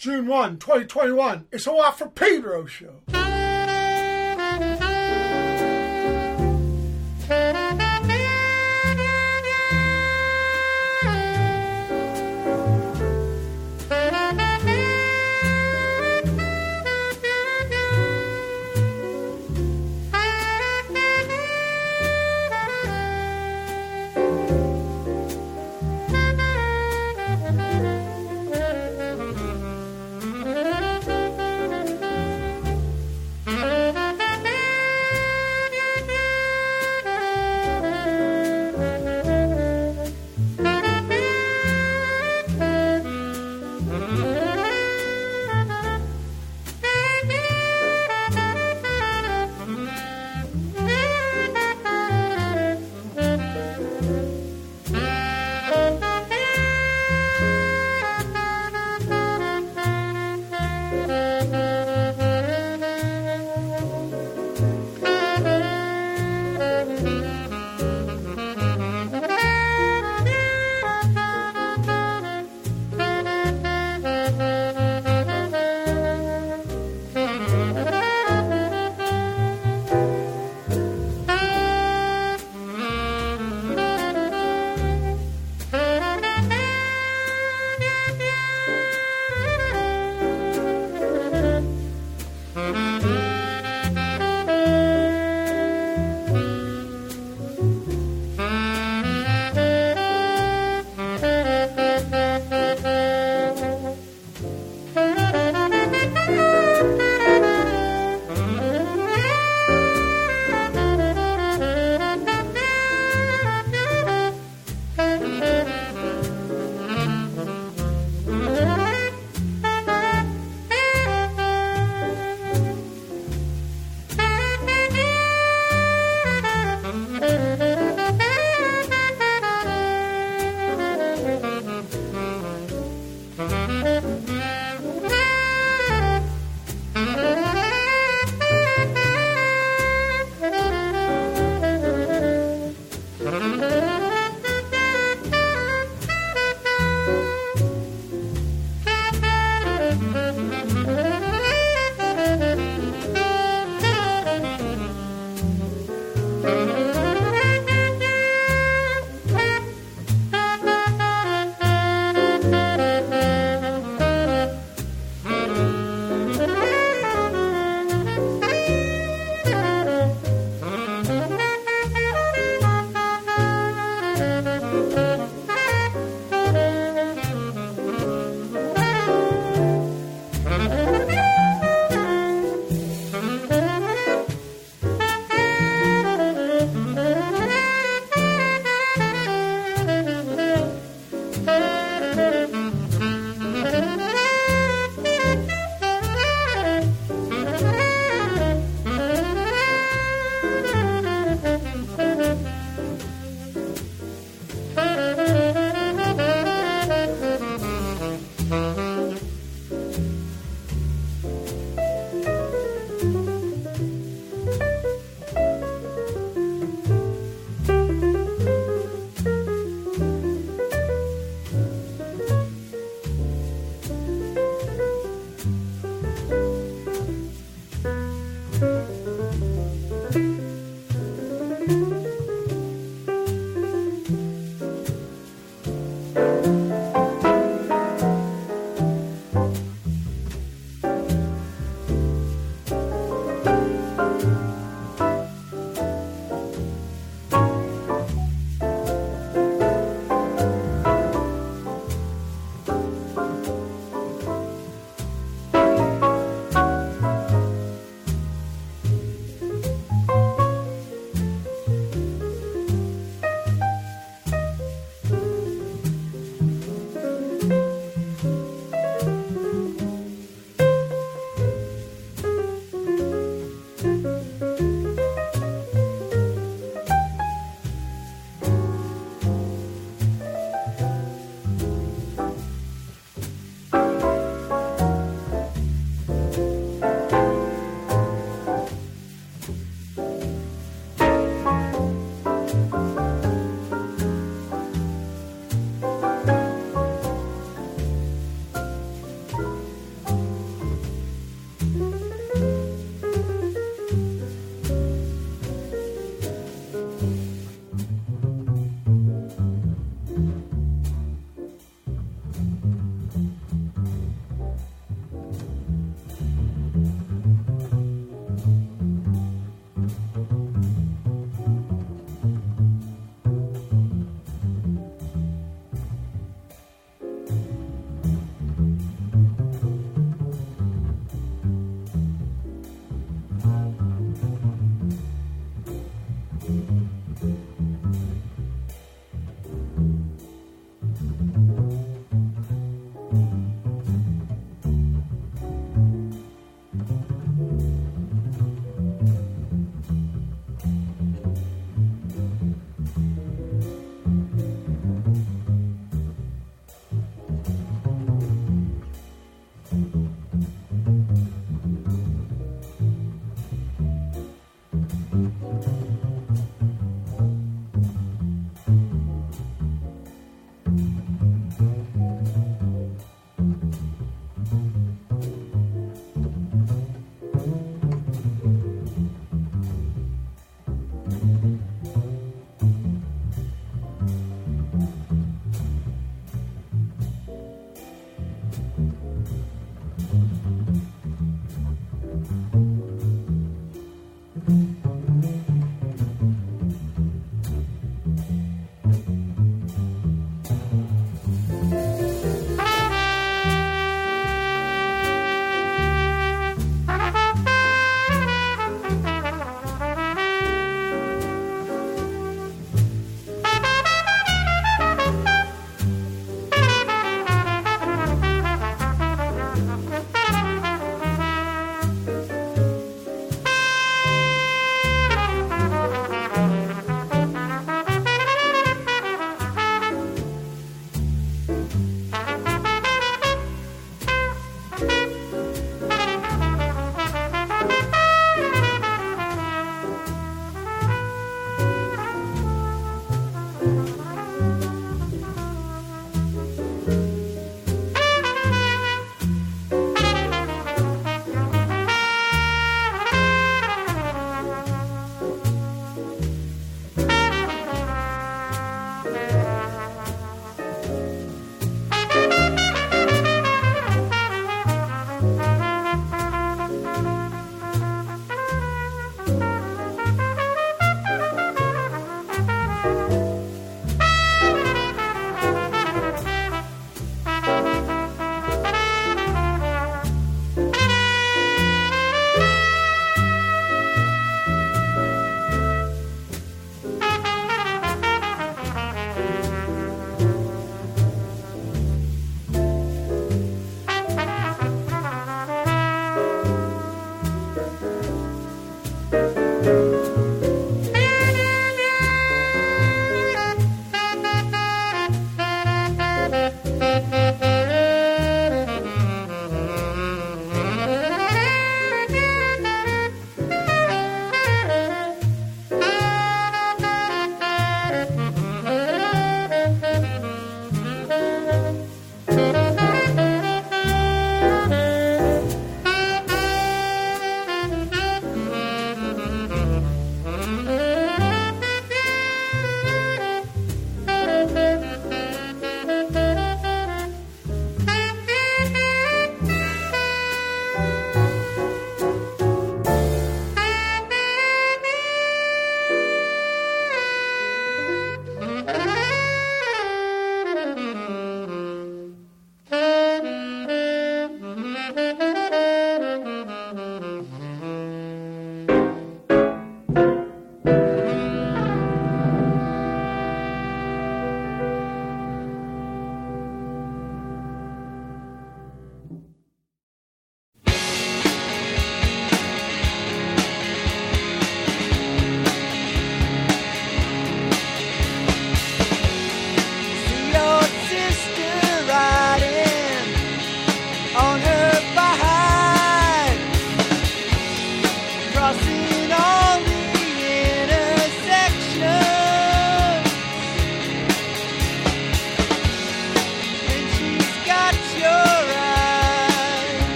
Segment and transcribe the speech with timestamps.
[0.00, 1.44] June 1, 2021.
[1.52, 3.19] It's a Watt from Pedro show.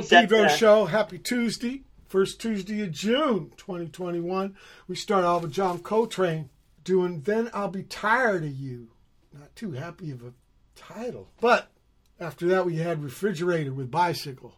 [0.00, 0.86] Pedro show.
[0.86, 4.56] Happy Tuesday, first Tuesday of June, 2021.
[4.88, 6.48] We start off with John Coltrane
[6.82, 8.88] doing "Then I'll Be Tired of You."
[9.32, 10.32] Not too happy of a
[10.74, 11.70] title, but
[12.18, 14.54] after that we had "Refrigerator" with Bicycle.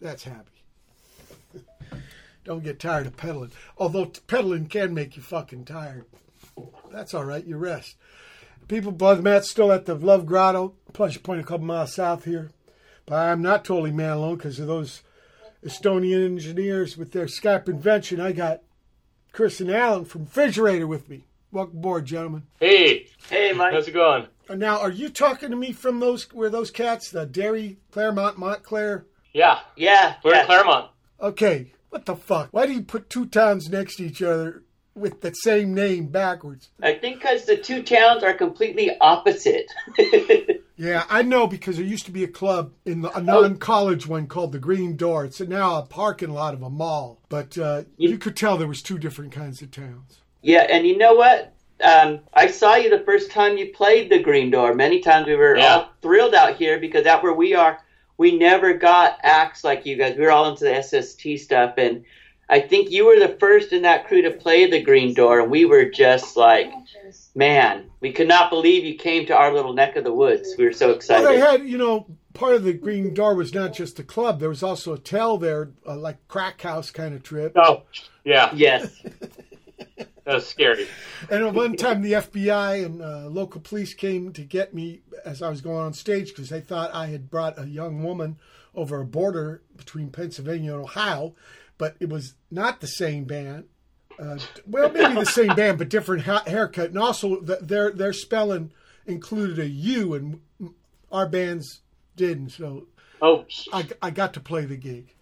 [0.00, 0.64] That's happy.
[2.44, 3.52] Don't get tired of pedaling.
[3.76, 6.06] Although t- pedaling can make you fucking tired.
[6.90, 7.44] That's all right.
[7.44, 7.96] You rest.
[8.68, 12.50] People, Buzz Matt's still at the Love Grotto, Pleasure Point, a couple miles south here.
[13.08, 15.02] But I'm not totally man alone because of those
[15.64, 18.20] Estonian engineers with their Skype invention.
[18.20, 18.60] I got
[19.32, 21.24] Chris and Alan from Refrigerator with me.
[21.50, 22.42] Welcome aboard, gentlemen.
[22.60, 23.72] Hey, Hey, Mike.
[23.72, 24.26] how's it going?
[24.48, 28.38] Uh, now, are you talking to me from those where those cats, the Dairy, Claremont,
[28.38, 29.06] Montclair?
[29.32, 30.40] Yeah, Yeah, we're yeah.
[30.40, 30.90] in Claremont.
[31.20, 32.48] Okay, what the fuck?
[32.50, 34.62] Why do you put two towns next to each other
[34.94, 36.68] with the same name backwards?
[36.82, 39.70] I think because the two towns are completely opposite.
[40.78, 44.28] Yeah, I know because there used to be a club in the, a non-college one
[44.28, 45.24] called the Green Door.
[45.26, 48.80] It's now a parking lot of a mall, but uh, you could tell there was
[48.80, 50.20] two different kinds of towns.
[50.40, 51.52] yeah, and you know what?
[51.82, 54.74] Um, I saw you the first time you played the Green Door.
[54.74, 55.74] Many times we were Yeah.
[55.76, 57.80] all thrilled out here because out where we are,
[58.16, 60.16] we never got acts like you guys.
[60.16, 62.04] We were all into the SST stuff, and
[62.48, 65.50] I think you were the first in that crew to play the Green Door, and
[65.50, 66.72] we were just like,
[67.34, 70.54] man, we could not believe you came to our little neck of the woods.
[70.56, 71.24] We were so excited.
[71.24, 74.38] Well, they had, you know, part of the Green Door was not just a club.
[74.40, 77.52] There was also a tell there, uh, like crack house kind of trip.
[77.56, 77.82] Oh,
[78.24, 79.02] yeah, yes.
[79.96, 80.86] that was scary.
[81.30, 85.42] And at one time, the FBI and uh, local police came to get me as
[85.42, 88.38] I was going on stage because they thought I had brought a young woman
[88.74, 91.34] over a border between Pennsylvania and Ohio,
[91.78, 93.64] but it was not the same band.
[94.18, 98.12] Uh, well, maybe the same band, but different ha- haircut, and also the, their their
[98.12, 98.72] spelling
[99.06, 100.40] included a U, and
[101.12, 101.80] our bands
[102.16, 102.50] didn't.
[102.50, 102.88] So
[103.20, 105.14] Oh, I, I got to play the gig.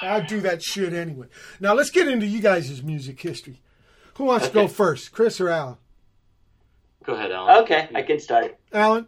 [0.00, 1.26] I do that shit anyway.
[1.60, 3.60] Now let's get into you guys' music history.
[4.14, 5.76] Who wants to go first, Chris or Alan?
[7.04, 7.62] go ahead, Alan.
[7.64, 8.58] Okay, I can start.
[8.72, 9.06] Alan,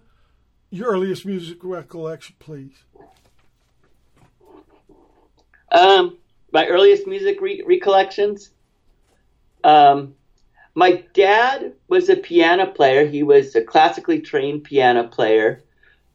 [0.71, 2.85] your earliest music recollection, please.
[5.71, 6.19] Um,
[6.53, 8.51] my earliest music re- recollections.
[9.65, 10.15] Um,
[10.75, 13.07] my dad was a piano player.
[13.07, 15.63] He was a classically trained piano player.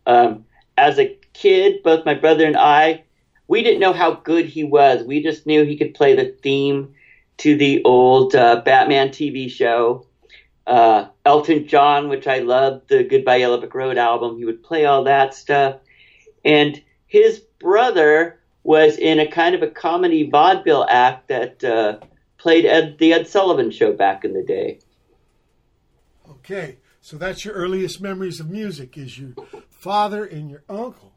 [0.06, 0.46] Um,
[0.78, 3.04] as a kid, both my brother and I,
[3.48, 5.04] we didn't know how good he was.
[5.04, 6.94] We just knew he could play the theme
[7.38, 10.06] to the old uh, Batman TV show.
[10.66, 14.38] Uh, Elton John, which I loved, the Goodbye Yellow Brick Road album.
[14.38, 15.78] He would play all that stuff.
[16.44, 22.00] And his brother was in a kind of a comedy vaudeville act that uh,
[22.38, 24.80] played Ed, the Ed Sullivan Show back in the day.
[26.30, 29.32] Okay, so that's your earliest memories of music is your
[29.70, 31.14] father and your uncle.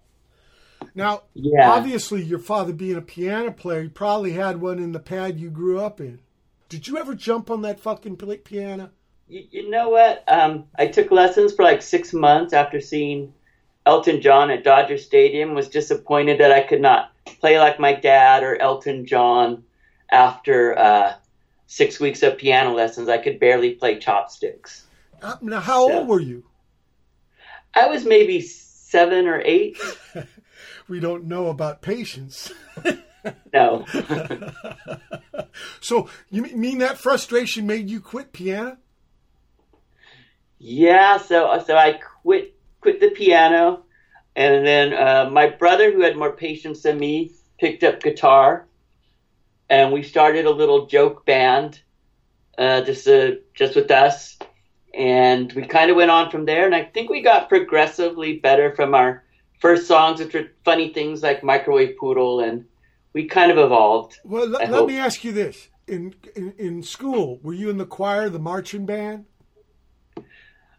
[0.95, 1.71] Now, Yeah.
[1.71, 5.51] obviously, your father being a piano player, he probably had one in the pad you
[5.51, 6.21] grew up in.
[6.69, 8.91] Did you ever jump on that fucking piano?
[9.29, 10.25] You, you know what?
[10.29, 13.33] Um, I took lessons for like six months after seeing
[13.87, 15.55] Elton John at Dodger Stadium.
[15.55, 19.65] Was disappointed that I could not play like my dad or Elton John
[20.11, 21.15] after uh,
[21.67, 23.09] six weeks of piano lessons.
[23.09, 24.87] I could barely play chopsticks.
[25.23, 25.95] Uh, Now, how Yeah.
[25.99, 26.45] old were you?
[27.75, 29.79] I was maybe seven or eight.
[30.89, 32.53] We don't know about patience.
[33.53, 33.85] No.
[35.81, 38.79] So, you mean that frustration made you quit piano?
[40.59, 43.85] Yeah, so so I quit quit the piano,
[44.37, 48.67] and then uh, my brother, who had more patience than me, picked up guitar,
[49.71, 51.81] and we started a little joke band,
[52.59, 54.37] uh, just uh, just with us,
[54.93, 56.67] and we kind of went on from there.
[56.67, 59.25] And I think we got progressively better from our
[59.61, 62.67] first songs, which were funny things like Microwave Poodle, and
[63.13, 64.19] we kind of evolved.
[64.25, 64.89] Well, I let, hope.
[64.89, 68.85] me ask you this: in, in in school, were you in the choir, the marching
[68.85, 69.27] band?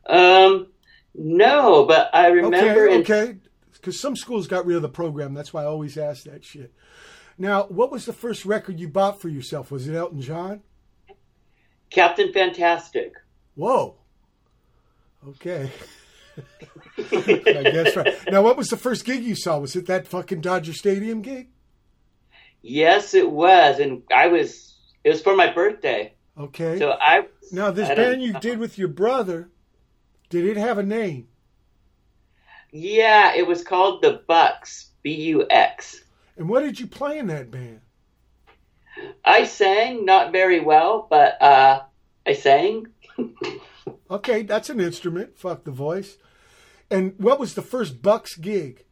[0.06, 0.68] Um,
[1.16, 3.38] no, but I remember okay, okay.
[3.72, 5.34] Because some schools got rid of the program.
[5.34, 6.72] That's why I always ask that shit.
[7.42, 9.72] Now, what was the first record you bought for yourself?
[9.72, 10.62] Was it Elton John?
[11.90, 13.14] Captain Fantastic.
[13.56, 13.96] Whoa.
[15.28, 15.72] Okay.
[17.00, 18.14] I guess right.
[18.30, 19.58] Now, what was the first gig you saw?
[19.58, 21.50] Was it that fucking Dodger Stadium gig?
[22.62, 24.76] Yes, it was, and I was.
[25.04, 26.78] It was for my birthday, Okay.
[26.78, 27.26] so I.
[27.52, 29.50] now, this I band you did with your brother,
[30.30, 31.28] did it have a name?
[32.72, 34.92] Yeah, it was called the Bucks.
[35.02, 36.04] B U X.
[36.38, 37.82] And what did you play in that band?
[39.24, 41.82] I sang not very well, but uh,
[42.26, 42.88] I sang.
[44.12, 45.38] Okay, that's an instrument.
[45.38, 46.18] Fuck the voice.
[46.92, 48.84] And what was the first Bucks gig?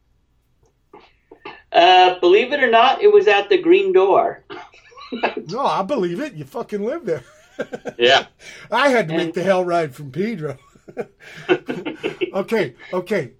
[1.70, 4.44] Uh, believe it or not, it was at the Green Door.
[5.48, 6.34] No, I believe it.
[6.34, 7.24] You fucking live there.
[7.98, 8.26] Yeah.
[8.70, 10.56] I had to make the hell ride from Pedro.
[12.32, 13.32] okay, okay.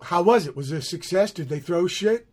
[0.00, 0.56] How was it?
[0.56, 1.32] Was it a success?
[1.32, 2.26] Did they throw shit?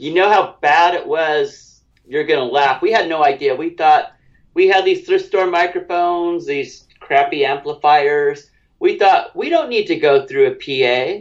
[0.00, 1.82] You know how bad it was?
[2.08, 2.80] You're going to laugh.
[2.80, 3.54] We had no idea.
[3.54, 4.12] We thought
[4.54, 8.50] we had these thrift store microphones, these crappy amplifiers.
[8.78, 10.54] We thought we don't need to go through a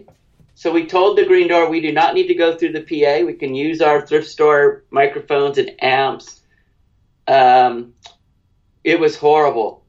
[0.06, 0.14] PA.
[0.56, 3.26] So we told the Green Door we do not need to go through the PA.
[3.26, 6.40] We can use our thrift store microphones and amps.
[7.28, 7.96] Um,
[8.86, 9.84] it was horrible.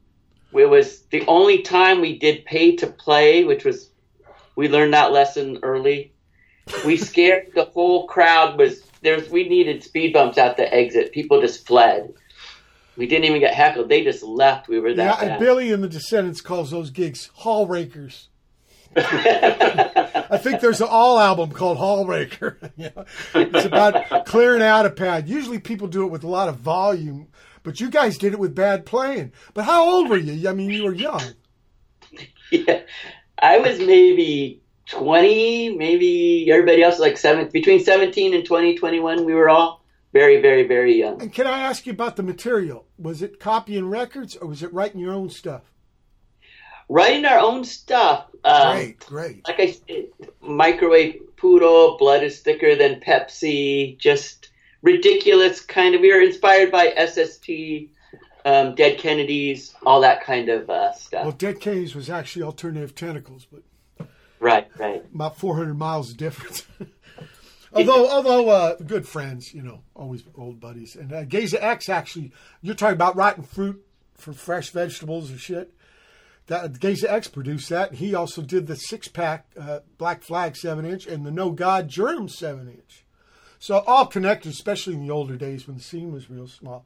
[0.51, 3.89] It was the only time we did pay to play, which was
[4.57, 6.10] we learned that lesson early.
[6.85, 8.57] We scared the whole crowd.
[8.57, 11.11] Was there's we needed speed bumps at the exit.
[11.11, 12.13] People just fled.
[12.97, 13.89] We didn't even get heckled.
[13.89, 14.67] They just left.
[14.67, 15.39] We were Yeah, that and.
[15.39, 18.29] Billy and the Descendents calls those gigs hall rakers.
[18.95, 22.57] I think there's an all album called Hallraker.
[23.33, 25.29] It's about clearing out a pad.
[25.29, 27.27] Usually people do it with a lot of volume,
[27.63, 29.31] but you guys did it with bad playing.
[29.53, 30.49] But how old were you?
[30.49, 31.21] I mean, you were young.
[32.51, 32.81] yeah.
[33.39, 39.25] I was maybe 20, maybe everybody else like seven, between 17 and 20, 21.
[39.25, 41.21] We were all very, very, very young.
[41.21, 42.85] And can I ask you about the material?
[42.97, 45.63] Was it copying records or was it writing your own stuff?
[46.89, 48.25] Writing our own stuff.
[48.43, 49.47] Um, Great, great.
[49.47, 50.07] Like I said,
[50.41, 54.49] microwave poodle, blood is thicker than Pepsi, just
[54.81, 56.01] ridiculous kind of.
[56.01, 57.49] We were inspired by SST,
[58.43, 61.23] um, Dead Kennedys, all that kind of uh, stuff.
[61.23, 63.61] Well, Dead Kennedys was actually Alternative Tentacles, but
[64.41, 65.05] right, right.
[65.13, 66.65] about 400 miles of difference.
[67.73, 70.95] although, although uh, good friends, you know, always old buddies.
[70.95, 75.73] And uh, Geza X actually, you're talking about rotten fruit for fresh vegetables or shit.
[76.47, 77.93] That Geza X produced that.
[77.95, 81.87] He also did the six pack uh, Black Flag seven inch and the No God
[81.87, 83.05] Germ seven inch.
[83.59, 86.85] So all connected, especially in the older days when the scene was real small.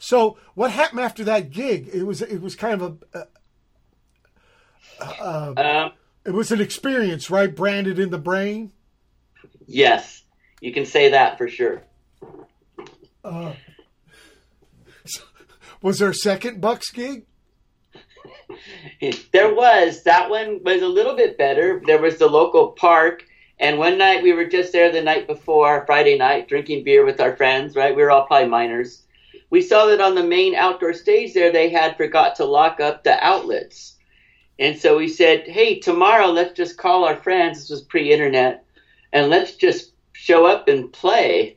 [0.00, 1.88] So what happened after that gig?
[1.92, 3.26] It was it was kind of a,
[5.20, 5.92] Um,
[6.24, 7.54] it was an experience, right?
[7.54, 8.72] Branded in the brain.
[9.66, 10.22] yes,
[10.60, 11.82] you can say that for sure.
[13.24, 13.52] Uh,
[15.82, 17.24] was there a second Bucks gig?
[19.32, 21.80] There was that one was a little bit better.
[21.86, 23.24] There was the local park,
[23.58, 27.20] and one night we were just there the night before Friday night drinking beer with
[27.20, 27.76] our friends.
[27.76, 29.04] Right, we were all probably minors.
[29.48, 33.02] We saw that on the main outdoor stage there they had forgot to lock up
[33.04, 33.96] the outlets,
[34.60, 37.60] and so we said, "Hey, tomorrow let's just call our friends.
[37.60, 38.64] This was pre-internet,
[39.12, 41.56] and let's just show up and play."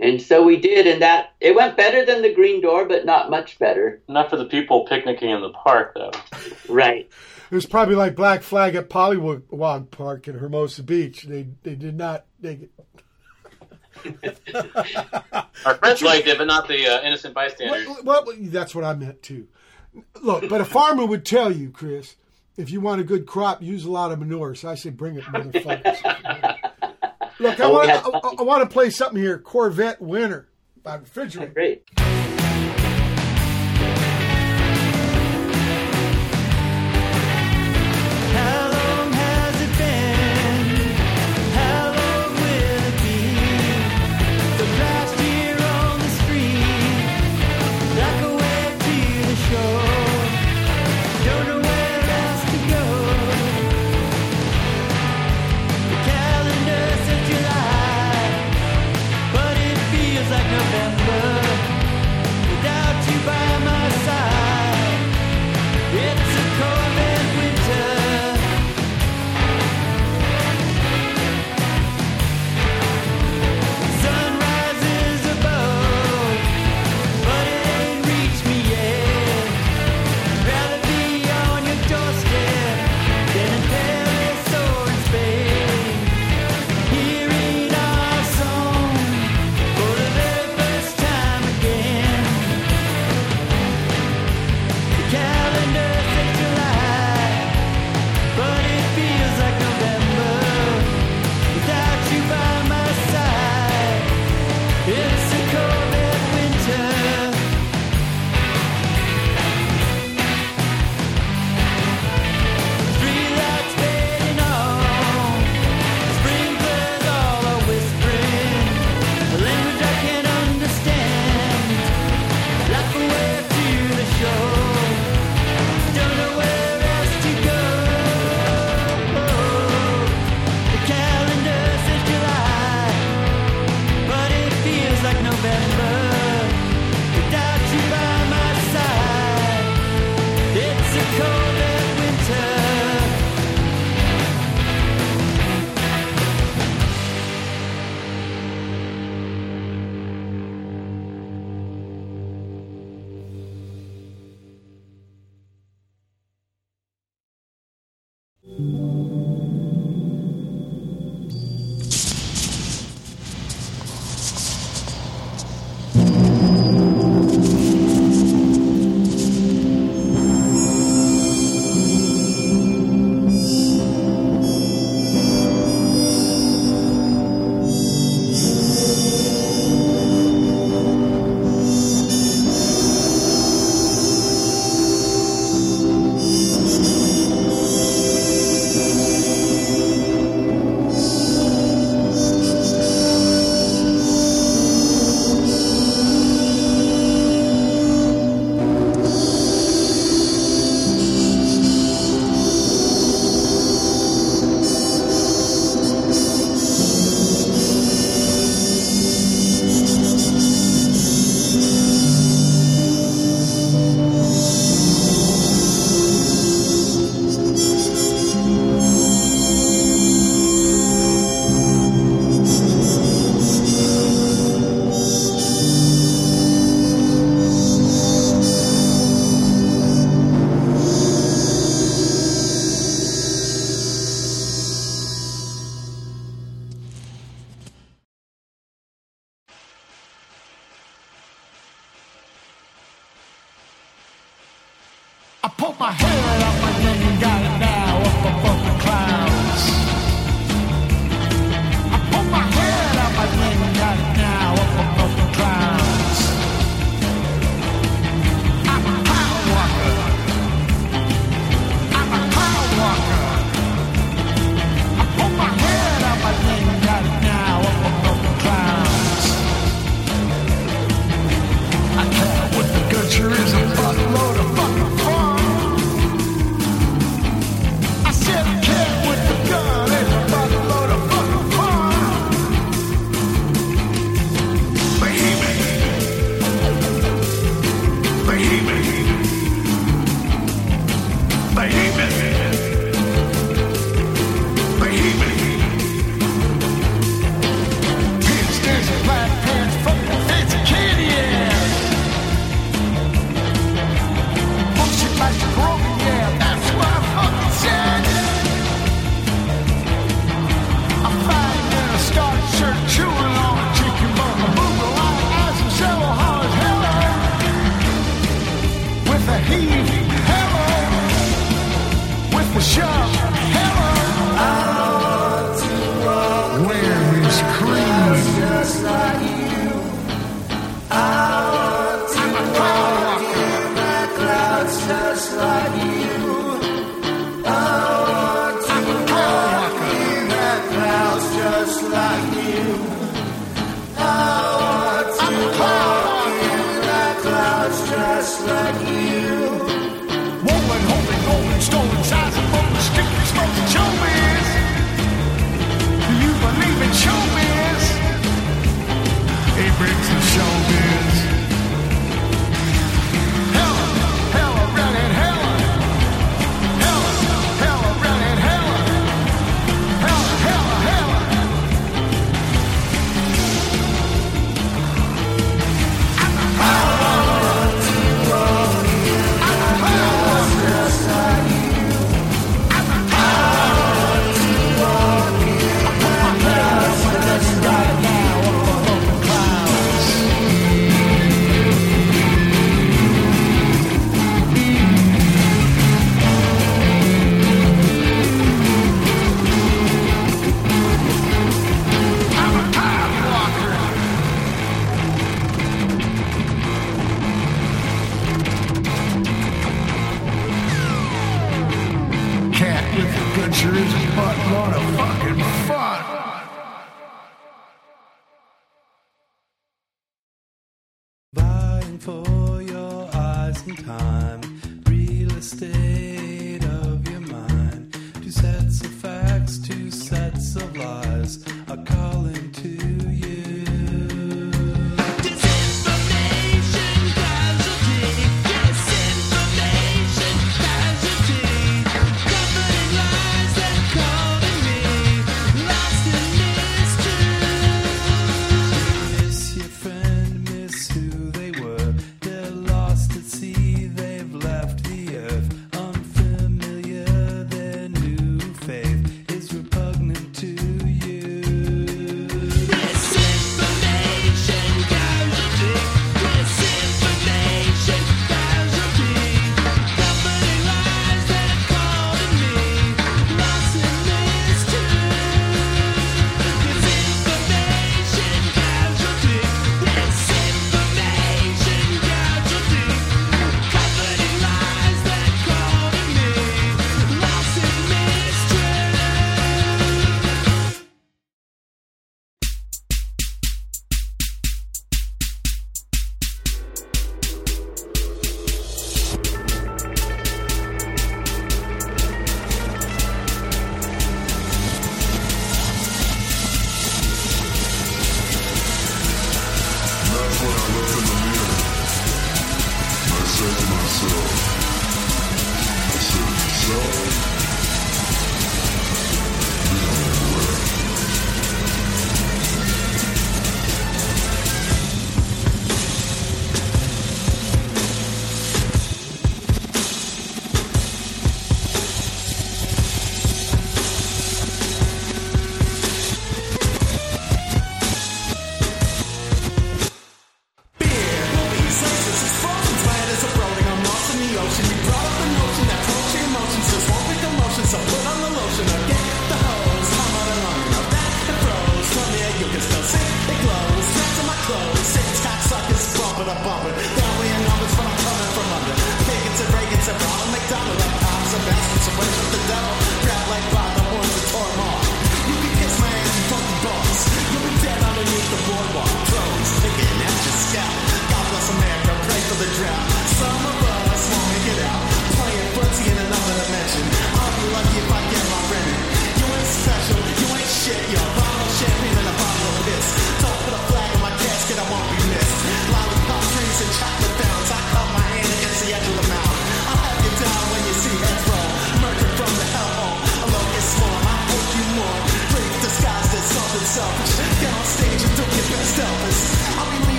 [0.00, 3.30] And so we did, and that it went better than the Green Door, but not
[3.30, 4.02] much better.
[4.08, 6.10] Not for the people picnicking in the park, though.
[6.68, 7.08] Right.
[7.50, 11.24] It was probably like Black Flag at Polliwog Park in Hermosa Beach.
[11.24, 12.70] They they did not dig
[14.04, 14.40] it.
[15.66, 17.86] Our friends liked it, but not the uh, innocent bystanders.
[18.02, 19.48] Well, well, that's what I meant too.
[20.22, 22.16] Look, but a farmer would tell you, Chris,
[22.56, 24.54] if you want a good crop, use a lot of manure.
[24.54, 26.58] So I say, bring it, motherfuckers.
[27.40, 27.90] Look, I Oh, want.
[27.90, 29.38] I, I want to play something here.
[29.38, 30.48] Corvette Winter
[30.82, 31.52] by Refrigerator.
[31.52, 31.84] Great.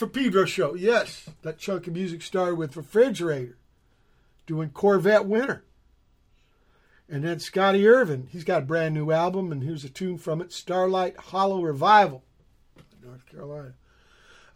[0.00, 0.72] For Pedro show.
[0.72, 3.58] Yes, that chunk of music started with Refrigerator
[4.46, 5.62] doing Corvette Winter.
[7.06, 10.40] And then Scotty Irving, he's got a brand new album, and here's a tune from
[10.40, 12.24] it Starlight Hollow Revival,
[13.04, 13.74] North Carolina.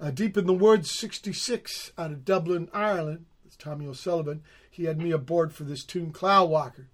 [0.01, 3.27] Uh, Deep in the Woods 66 out of Dublin, Ireland.
[3.45, 4.43] It's Tommy O'Sullivan.
[4.71, 6.89] He had me aboard for this tune, Cloud Walker.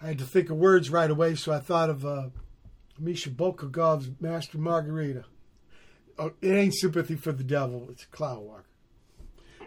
[0.00, 2.28] I had to think of words right away, so I thought of uh,
[2.98, 5.26] Misha Bulgakov's Master Margarita.
[6.18, 8.64] Oh, it ain't sympathy for the devil, it's Cloud Walker.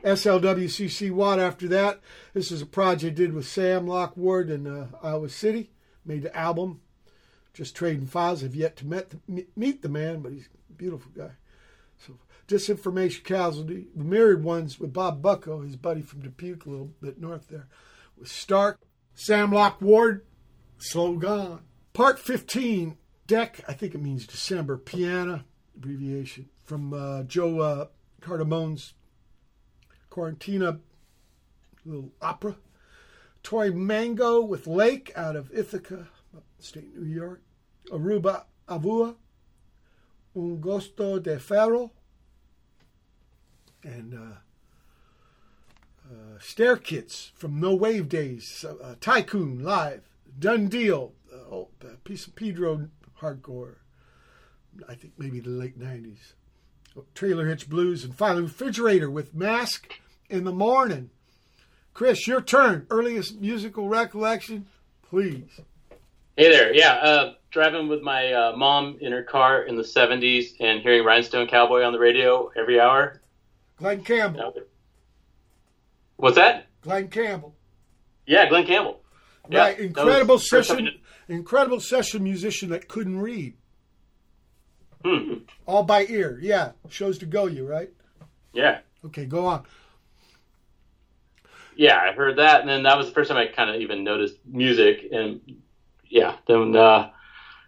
[0.04, 2.02] SLWCC Watt after that.
[2.34, 5.72] This is a project I did with Sam Locke Ward in uh, Iowa City.
[6.06, 6.82] Made the album.
[7.54, 8.42] Just trading files.
[8.42, 11.32] Have yet to met the, meet the man, but he's a beautiful guy.
[12.00, 13.88] So, Disinformation Casualty.
[13.96, 17.68] The Myriad Ones with Bob Bucko, his buddy from Dubuque, a little bit north there.
[18.18, 18.80] With Stark,
[19.14, 20.26] Sam Locke Ward,
[20.80, 21.62] Slow Gone.
[21.94, 22.98] Part 15,
[23.28, 25.44] Deck, I think it means December, Piano,
[25.82, 27.86] abbreviation, from uh, Joe uh,
[28.22, 28.94] Cardamone's
[30.12, 30.80] Quarentina
[31.86, 32.56] little opera.
[33.44, 36.08] Toymango with Lake out of Ithaca,
[36.38, 37.42] upstate New York.
[37.90, 39.16] Arubu Avua.
[40.36, 41.92] Un Gosto de Ferro.
[43.84, 44.38] And uh,
[46.08, 48.64] uh, Stare Kits from No Wave Days.
[48.64, 50.04] Uh, Tycoon Live.
[50.38, 51.14] Done Deal.
[51.34, 53.78] Uh, oh, a piece of Pedro hardcore.
[54.88, 56.34] I think maybe the late 90s.
[57.16, 60.00] Trailer Hitch Blues, and finally Refrigerator with Mask
[60.30, 61.10] in the Morning.
[61.94, 62.86] Chris, your turn.
[62.90, 64.68] Earliest musical recollection,
[65.10, 65.62] please.
[66.38, 66.94] Hey there, yeah.
[66.94, 71.48] Uh, driving with my uh, mom in her car in the '70s and hearing Rhinestone
[71.48, 73.22] Cowboy on the radio every hour.
[73.78, 74.54] Glen Campbell.
[76.16, 76.68] What's that?
[76.82, 77.56] Glen Campbell.
[78.26, 79.02] Yeah, Glen Campbell.
[79.50, 80.90] Yeah, right, was incredible session,
[81.28, 83.56] incredible session musician that couldn't read,
[85.04, 85.34] Hmm.
[85.66, 86.40] all by ear.
[86.42, 87.90] Yeah, shows to go you right.
[88.54, 89.64] Yeah, Okay, go on.
[91.76, 91.98] yeah.
[91.98, 94.36] I heard that, and then that was the first time I kind of even noticed
[94.46, 95.40] music, and
[96.10, 97.12] yeah, then uh,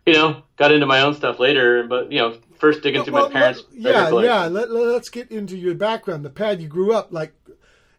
[0.06, 1.84] you know got into my own stuff later.
[1.88, 4.46] But you know, first digging through Well, my parents' let- yeah, yeah.
[4.48, 6.26] Let, let, us get into your background.
[6.26, 7.34] The pad you grew up like.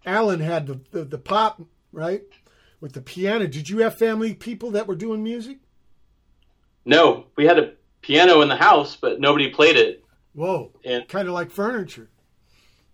[0.07, 2.21] Alan had the, the the pop right
[2.79, 3.47] with the piano.
[3.47, 5.61] Did you have family people that were doing music?
[6.85, 7.73] No, we had a
[8.05, 10.05] piano in the house, but nobody played it.
[10.35, 12.09] Whoa, And kind of like furniture.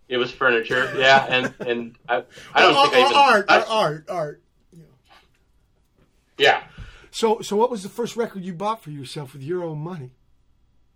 [0.08, 3.70] it was furniture, yeah, and and I, I don't Or- think I even art, touched-
[3.70, 4.42] art, art.
[6.38, 6.62] yeah.
[7.10, 10.12] So, so what was the first record you bought for yourself with your own money?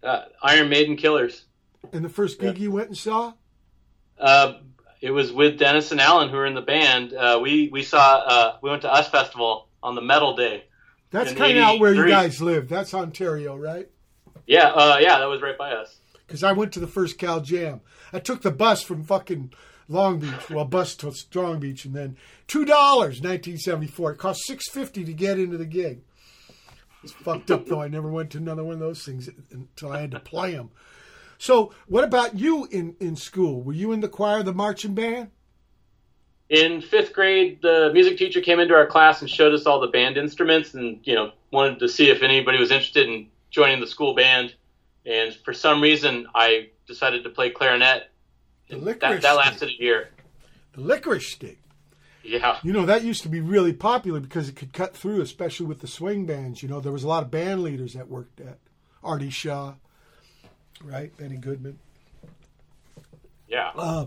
[0.03, 1.45] Uh, Iron Maiden Killers.
[1.93, 3.33] And the first gig you went and saw?
[4.19, 4.55] Uh,
[5.01, 7.13] it was with Dennis and Alan who were in the band.
[7.13, 10.65] Uh, we we saw uh, we went to US Festival on the Metal Day.
[11.11, 12.69] That's kind of out where you guys live.
[12.69, 13.89] That's Ontario, right?
[14.47, 15.97] Yeah, uh, yeah, that was right by us.
[16.27, 17.81] Because I went to the first Cal Jam.
[18.13, 19.53] I took the bus from fucking
[19.89, 22.17] Long Beach, well, bus to Strong Beach, and then
[22.47, 24.13] two dollars, nineteen seventy four.
[24.13, 26.01] It cost six fifty to get into the gig.
[27.03, 27.83] It's fucked up though.
[27.83, 30.71] I never went to another one of those things until I had to play them.
[31.37, 33.63] So, what about you in in school?
[33.63, 35.31] Were you in the choir, the marching band?
[36.49, 39.89] In fifth grade, the music teacher came into our class and showed us all the
[39.89, 43.87] band instruments, and you know wanted to see if anybody was interested in joining the
[43.87, 44.55] school band.
[45.07, 48.11] And for some reason, I decided to play clarinet.
[48.69, 50.09] The licorice that, that lasted a year.
[50.73, 51.59] The licorice stick.
[52.25, 55.67] Yeah, You know, that used to be really popular because it could cut through, especially
[55.67, 56.63] with the swing bands.
[56.63, 58.59] You know, there was a lot of band leaders that worked at
[59.03, 59.75] Artie Shaw,
[60.83, 61.15] right?
[61.19, 61.79] Benny Goodman.
[63.47, 63.73] yeah.
[63.77, 64.07] Uh,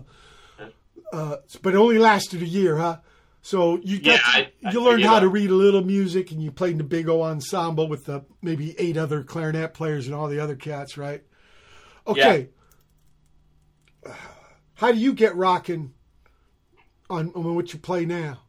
[1.12, 2.96] uh, but it only lasted a year, huh?
[3.40, 5.82] So you got Yeah, to- I- I you learned figured how to read a little
[5.84, 9.74] music, and you played in the big O ensemble with the maybe eight other clarinet
[9.74, 11.22] players and all the other cats, right?
[12.06, 12.48] Okay.
[14.74, 15.92] How do you get rocking
[17.10, 18.40] on, on what you play now?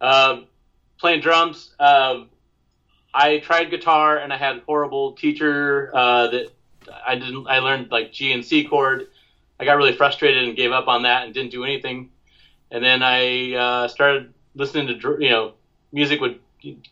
[0.00, 0.46] Um,
[0.98, 1.74] playing drums.
[1.78, 2.30] Um,
[3.12, 6.52] I tried guitar and I had a horrible teacher uh, that
[7.06, 7.46] I didn't.
[7.46, 9.08] I learned like G and C chord.
[9.60, 12.10] I got really frustrated and gave up on that and didn't do anything.
[12.70, 15.52] And then I uh, started listening to you know
[15.92, 16.36] music with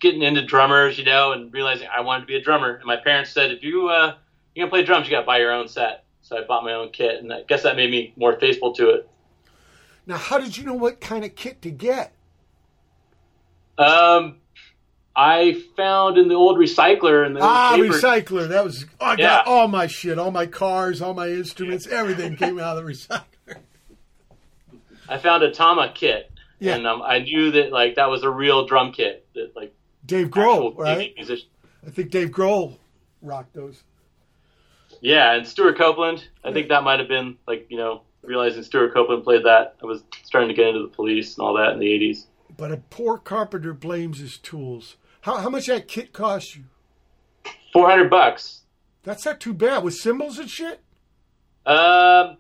[0.01, 2.75] getting into drummers, you know, and realizing I wanted to be a drummer.
[2.77, 4.15] And my parents said, if you uh,
[4.55, 6.05] you gonna play drums, you got to buy your own set.
[6.23, 8.91] So I bought my own kit, and I guess that made me more faithful to
[8.91, 9.09] it.
[10.07, 12.13] Now, how did you know what kind of kit to get?
[13.79, 14.37] Um,
[15.15, 18.49] I found in the old recycler and the Ah, paper- recycler.
[18.49, 22.37] That was oh, I got all my shit, all my cars, all my instruments, everything
[22.37, 23.23] came out of the recycler.
[25.09, 26.75] I found a Tama kit, Yeah.
[26.77, 30.29] and um, I knew that like that was a real drum kit that like Dave
[30.29, 31.13] Grohl, right?
[31.17, 31.49] musician.
[31.87, 32.79] I think Dave Grohl
[33.23, 33.83] rocked those.
[35.01, 36.25] Yeah, and Stewart Copeland.
[36.45, 39.77] I think that might have been like you know realizing Stewart Copeland played that.
[39.83, 42.25] I was starting to get into the police and all that in the '80s.
[42.57, 44.97] But a poor carpenter blames his tools.
[45.21, 46.65] How, how much that kit cost you?
[47.73, 48.63] Four hundred bucks.
[49.03, 50.81] That's not too bad with cymbals and shit.
[51.67, 52.39] Um,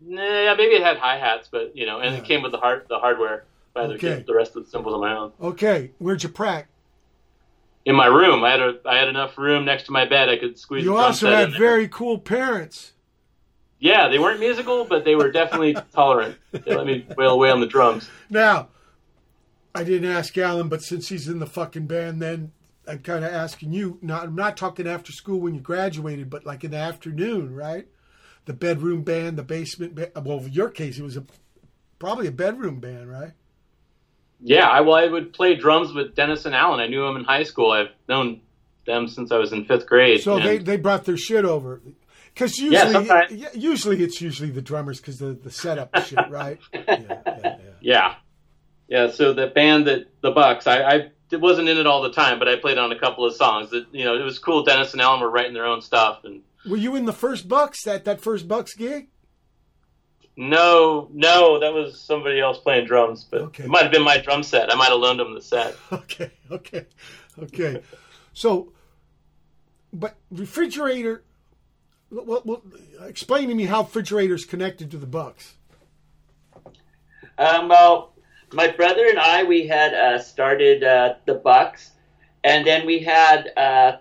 [0.00, 2.20] nah, maybe it had hi hats, but you know, and Yeah.
[2.20, 3.44] it came with the hard the hardware.
[3.76, 4.22] I Okay.
[4.24, 5.32] the rest of the cymbals on my own.
[5.42, 6.68] Okay, where'd you prac?
[7.84, 10.28] In my room, I had a I had enough room next to my bed.
[10.28, 10.84] I could squeeze.
[10.84, 12.92] You also had very cool parents.
[13.80, 16.36] Yeah, they weren't musical, but they were definitely tolerant.
[16.52, 18.08] They let me wail away on the drums.
[18.30, 18.68] Now,
[19.74, 22.52] I didn't ask Alan, but since he's in the fucking band, then
[22.88, 23.98] I'm kind of asking you.
[24.00, 27.86] Not, I'm not talking after school when you graduated, but like in the afternoon, right?
[28.46, 30.10] The bedroom band, the basement band.
[30.22, 31.24] Well, in your case, it was a
[31.98, 33.32] probably a bedroom band, right?
[34.40, 36.80] Yeah, I well, I would play drums with Dennis and Allen.
[36.80, 37.70] I knew them in high school.
[37.70, 38.42] I've known
[38.86, 40.20] them since I was in fifth grade.
[40.20, 41.80] So they, they brought their shit over.
[42.34, 46.58] Because usually, Yeah, usually it's usually the drummers because the the setup shit, right?
[46.74, 47.56] Yeah, yeah, yeah.
[47.80, 48.14] Yeah,
[48.88, 49.10] yeah.
[49.10, 50.94] So the band that the Bucks, I, I
[51.30, 53.70] it wasn't in it all the time, but I played on a couple of songs.
[53.70, 54.64] That you know, it was cool.
[54.64, 57.82] Dennis and Allen were writing their own stuff, and Were you in the first Bucks
[57.84, 59.08] that that first Bucks gig?
[60.36, 63.64] no, no, that was somebody else playing drums, but Okay.
[63.64, 64.72] it might have been my drum set.
[64.72, 65.76] I might have loaned them the set.
[65.92, 66.86] Okay, okay,
[67.40, 67.82] okay.
[68.32, 68.72] So,
[69.92, 71.22] but refrigerator.
[72.10, 72.62] Well, well,
[73.02, 75.54] explain to me how refrigerators connected to the Bucks.
[77.38, 78.14] Um, well,
[78.52, 81.92] my brother and I, we had uh, started uh, the Bucks,
[82.44, 83.96] and then we had uh,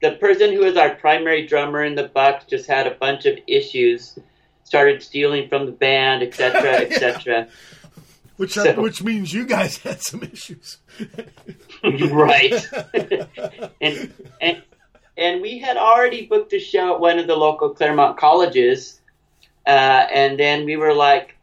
[0.00, 3.38] the person who was our primary drummer in the Bucks just had a bunch of
[3.46, 4.18] issues,
[4.64, 7.48] started stealing from the band, etc., etc.
[8.36, 10.78] Which So- which means you guys had some issues.
[11.84, 12.54] right.
[13.82, 14.62] and, and
[15.18, 19.00] and we had already booked a show at one of the local Claremont colleges,
[19.66, 21.36] uh, and then we were like,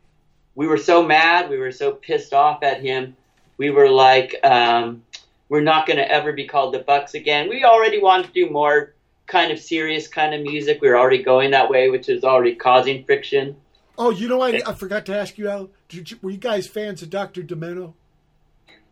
[0.55, 3.15] we were so mad, we were so pissed off at him,
[3.57, 5.03] we were like, um,
[5.49, 7.49] we're not going to ever be called the Bucks again.
[7.49, 8.93] We already wanted to do more
[9.27, 10.81] kind of serious kind of music.
[10.81, 13.55] We are already going that way, which is already causing friction.
[13.97, 15.69] Oh, you know, I, I forgot to ask you, Al.
[15.89, 17.93] Did you, were you guys fans of Doctor Demento?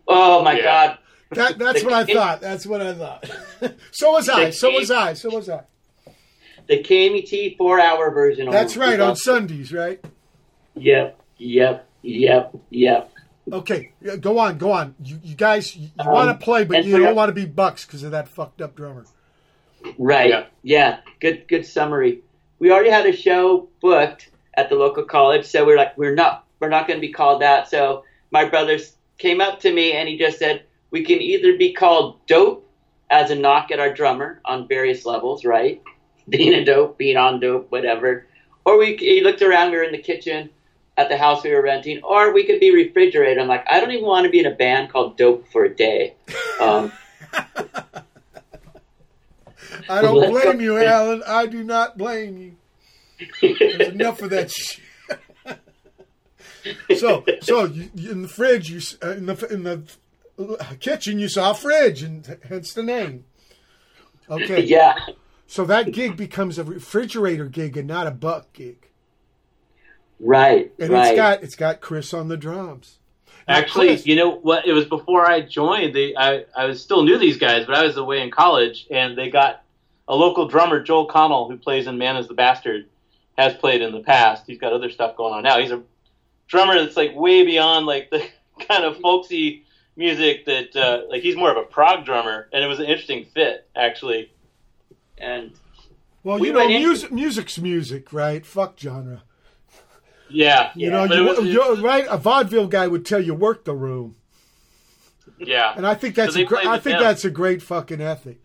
[0.08, 0.64] Oh my Yeah.
[0.64, 0.98] God!
[1.32, 2.42] That, that's what I thought.
[2.42, 3.30] That's what I thought.
[3.92, 4.52] so was I.
[4.52, 5.14] So was I.
[5.14, 5.62] So was I.
[6.68, 8.50] The KMET four-hour version.
[8.50, 9.00] That's right.
[9.00, 9.16] On.
[9.16, 10.04] Sundays, right?
[10.76, 13.12] Yep, yep, yep, yep.
[13.52, 14.96] Okay, yeah, go on, go on.
[15.04, 17.86] You, you guys, you, Um, want to play, but you don't want to be Bucks
[17.86, 19.06] because of that fucked up drummer.
[20.00, 20.30] Right.
[20.30, 20.46] Yeah.
[20.64, 21.00] Yeah.
[21.20, 21.48] Good.
[21.48, 22.22] Good summary.
[22.58, 26.46] We already had a show booked at the local college, so we're like, we're not,
[26.60, 27.70] we're not going to be called that.
[27.70, 31.74] So my brothers came up to me and he just said, we can either be
[31.74, 32.68] called dope
[33.12, 35.82] as a knock at our drummer on various levels, right?
[36.30, 38.26] Being a dope, being on dope, whatever.
[38.66, 40.50] Or we, he looked around, we were in the kitchen
[40.98, 43.38] at the house we were renting, or we could be refrigerated.
[43.38, 45.76] I'm like, I don't even want to be in a band called Dope for a
[45.76, 46.16] day.
[46.60, 46.92] Um,
[49.90, 51.22] I don't blame you, Alan.
[51.28, 52.56] I do not blame you.
[53.42, 54.84] There's enough of that shit.
[56.98, 59.84] so, so you, in the fridge, you uh, in the in the
[60.80, 63.26] kitchen, you saw a fridge, and hence the name.
[64.30, 64.96] Okay, yeah.
[65.46, 68.90] so that gig becomes a refrigerator gig and not a buck gig,
[70.20, 70.72] Right.
[70.80, 71.08] and right.
[71.08, 73.00] it's got it's got Chris on the drums.
[73.48, 74.66] Now, Actually, Chris- you know what?
[74.66, 75.94] It was before I joined.
[75.96, 79.16] They, I, I was still knew these guys, but I was away in college, and
[79.16, 79.64] they got
[80.08, 82.86] a local drummer, Joel Connell, who plays in Man Is the Bastard,
[83.38, 84.46] has played in the past.
[84.48, 85.60] He's got other stuff going on now.
[85.60, 85.84] He's a
[86.48, 88.26] drummer that's like way beyond like the
[88.68, 89.64] kind of folksy
[89.96, 93.26] music that uh, like he's more of a prog drummer, and it was an interesting
[93.26, 94.32] fit actually.
[95.18, 95.52] and
[96.24, 98.44] well, we you know, went in- music music's music, right?
[98.44, 99.22] Fuck genre.
[100.30, 102.06] Yeah, You Yeah, know, you, was- you're right.
[102.10, 104.16] A vaudeville guy would tell you work the room.
[105.38, 105.74] yeah.
[105.76, 107.04] And I think that's So a gr- played I think them.
[107.04, 108.42] that's a great fucking ethic.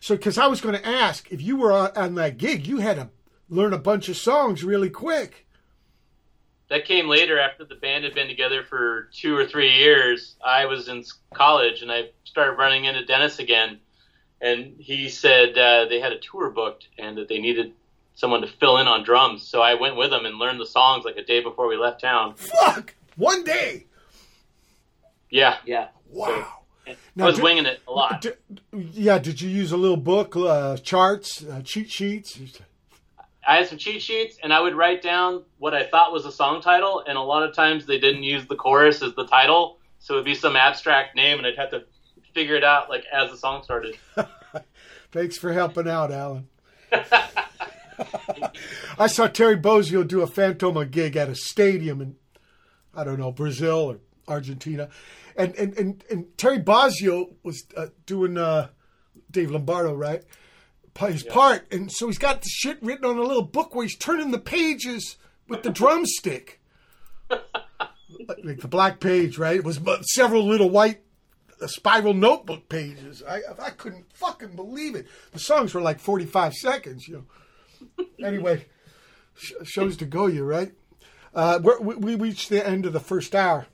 [0.00, 2.78] So, because I was going to ask if you were on, on that gig, you
[2.78, 3.08] had to
[3.48, 5.46] learn a bunch of songs really quick.
[6.68, 10.36] that came later after the band had been together for two or three years.
[10.44, 11.04] I was in
[11.34, 13.80] college and I started running into Dennis again,
[14.40, 17.72] and he said uh, they had a tour booked and that they needed
[18.18, 19.46] someone to fill in on drums.
[19.48, 22.00] So I went with him and learned the songs like a day before we left
[22.00, 22.34] town.
[22.34, 23.86] Fuck, one day.
[25.30, 25.88] Yeah, yeah.
[26.10, 26.46] Wow.
[26.86, 28.20] I Now, was did- winging it a lot.
[28.22, 28.30] d-
[28.72, 32.38] yeah, did you use a little book, uh, charts, uh, cheat sheets?
[33.46, 36.32] I had some cheat sheets and I would write down what I thought was a
[36.32, 39.78] song title, and a lot of times they didn't use the chorus as the title,
[40.00, 41.84] so it'd be some abstract name, and I'd have to
[42.34, 43.96] figure it out like as the song started.
[45.12, 46.48] Thanks for helping out, Alan.
[48.98, 52.16] I saw Terry Bozzio do a Fantoma gig at a stadium in,
[52.94, 54.88] I don't know, Brazil or Argentina.
[55.36, 58.68] And and, and, and Terry Bozzio was uh, doing uh,
[59.30, 60.22] Dave Lombardo, right?
[61.06, 61.72] His part.
[61.72, 64.38] And so he's got the shit written on a little book where he's turning the
[64.38, 65.16] pages
[65.48, 66.60] with the drumstick.
[67.30, 69.56] like the black page, right?
[69.56, 69.80] It was
[70.12, 71.00] several little white
[71.60, 73.22] uh, spiral notebook pages.
[73.22, 75.06] I I couldn't fucking believe it.
[75.32, 77.24] The songs were like 45 seconds, you know.
[78.22, 78.66] Anyway,
[79.36, 80.72] sh- shows to go you, right?
[81.34, 83.66] Uh, we, we reached the end of the first hour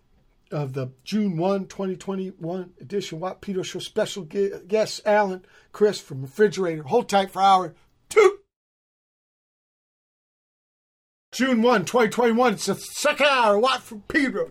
[0.51, 6.23] of the June 1, 2021 edition Watt Peter Show special gu- guests, Alan, Chris from
[6.23, 6.83] Refrigerator.
[6.83, 7.75] Hold tight for hour
[8.09, 8.39] two.
[11.33, 12.53] June 1, 2021.
[12.55, 13.59] It's the second hour.
[13.59, 14.51] Watt from Pedro.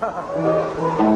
[0.00, 1.15] 哈哈。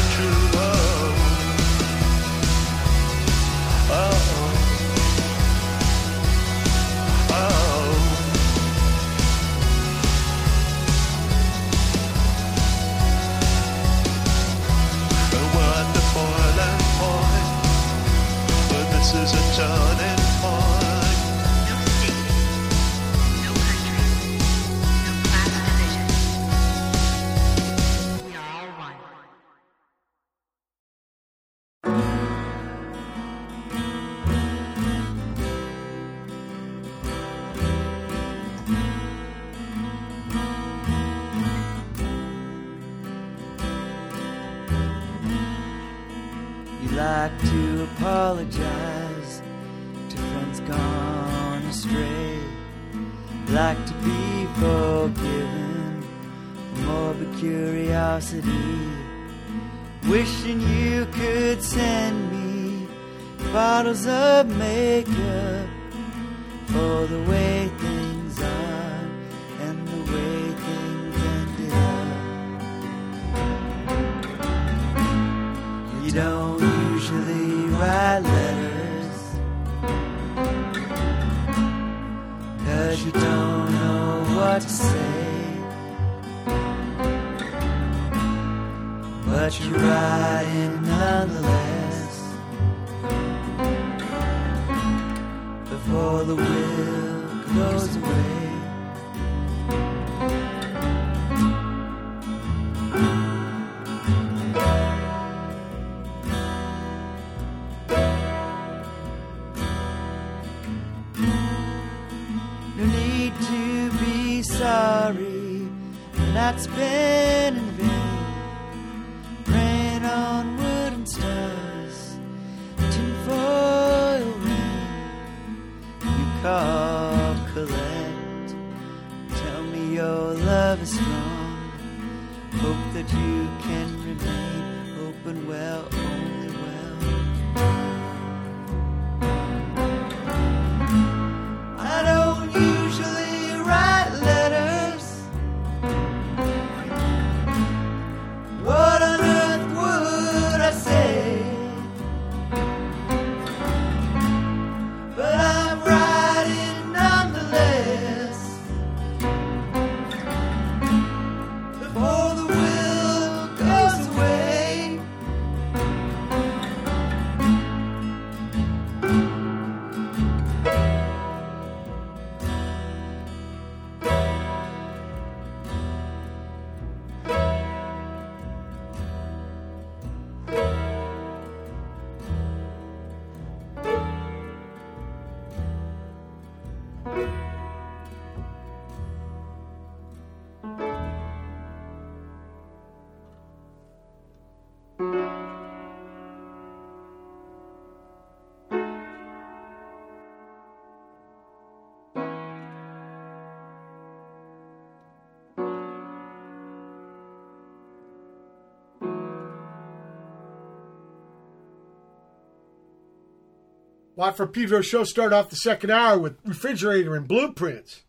[214.21, 218.03] Watt for Pedro show started off the second hour with Refrigerator and Blueprints.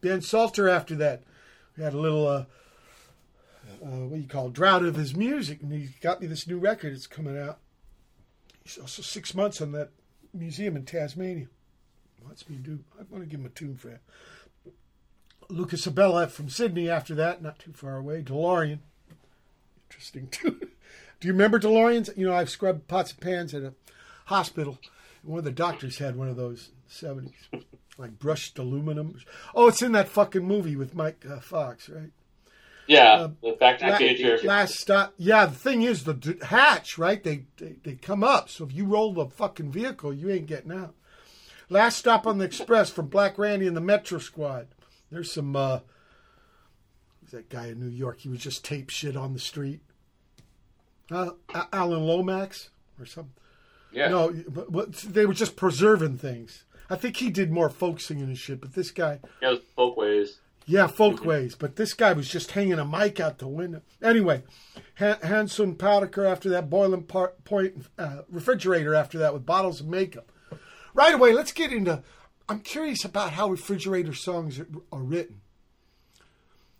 [0.00, 1.22] Ben Salter after that.
[1.76, 2.44] We had a little, uh,
[3.84, 6.46] uh, what do you call it, drought of his music, and he got me this
[6.46, 7.58] new record that's coming out.
[8.64, 9.90] He's also six months on that
[10.32, 11.48] museum in Tasmania.
[12.22, 12.78] What's me do?
[12.98, 14.00] I want to give him a tune for that.
[15.50, 18.22] Lucas Abela from Sydney after that, not too far away.
[18.22, 18.78] DeLorean.
[19.90, 20.58] Interesting tune.
[21.20, 22.16] do you remember DeLoreans?
[22.16, 23.74] You know, I've scrubbed pots and pans at a
[24.24, 24.78] hospital.
[25.22, 27.32] One of the doctors had one of those 70s,
[27.98, 29.18] like brushed aluminum.
[29.54, 32.10] Oh, it's in that fucking movie with Mike uh, Fox, right?
[32.86, 34.38] Yeah, Uh, the the La- Future.
[34.42, 35.14] last stop.
[35.16, 37.22] Yeah, the thing is, the d- hatch, right?
[37.22, 38.48] They, they they come up.
[38.48, 40.94] So if you roll the fucking vehicle, you ain't getting out.
[41.68, 44.66] Last stop on the express from Black Randy and the Metrosquad.
[45.10, 45.54] There's some.
[45.54, 45.80] uh
[47.30, 48.18] that guy in New York?
[48.20, 49.78] He was just tape shit on the street.
[51.12, 51.30] Uh,
[51.72, 53.34] Alan Lomax or something.
[53.92, 54.08] Yeah.
[54.08, 56.64] No, but, but they were just preserving things.
[56.88, 60.38] I think he did more folk singing and shit, but this guy, Yeah, folkways.
[60.66, 61.54] yeah, folkways.
[61.54, 63.82] But this guy was just hanging a mic out the window.
[64.02, 64.42] Anyway,
[64.96, 69.86] Han- Handsone Pottker after that, Boiling par- Point uh, refrigerator after that with bottles of
[69.86, 70.30] makeup.
[70.94, 72.02] Right away, let's get into.
[72.48, 75.40] I'm curious about how refrigerator songs are, are written.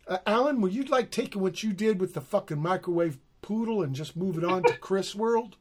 [0.09, 3.95] Uh, Alan, would you like taking what you did with the fucking microwave poodle and
[3.95, 5.57] just move it on to Chris World?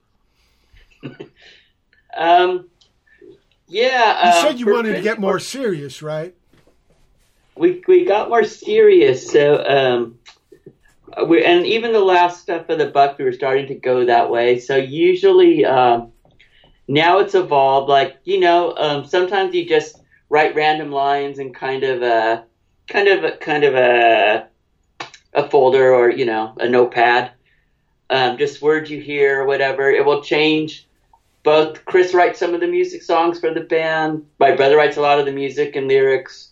[2.18, 2.68] Um,
[3.68, 4.26] yeah.
[4.26, 6.36] You um, said you wanted to get more serious, right?
[7.60, 9.30] we we got more serious.
[9.30, 10.20] So um,
[11.28, 14.32] we and even the last stuff of the buck, we were starting to go that
[14.32, 14.60] way.
[14.60, 16.12] So usually um,
[16.88, 17.90] now it's evolved.
[17.90, 22.46] Like you know, um, sometimes you just write random lines and kind of a
[22.88, 24.48] kind of a, kind of a
[25.34, 27.32] a folder or you know a notepad.
[28.10, 29.92] Um, just words you hear or whatever.
[29.92, 30.88] It will change.
[31.44, 34.26] Both Chris writes some of the music songs for the band.
[34.40, 36.50] My brother writes a lot of the music and lyrics.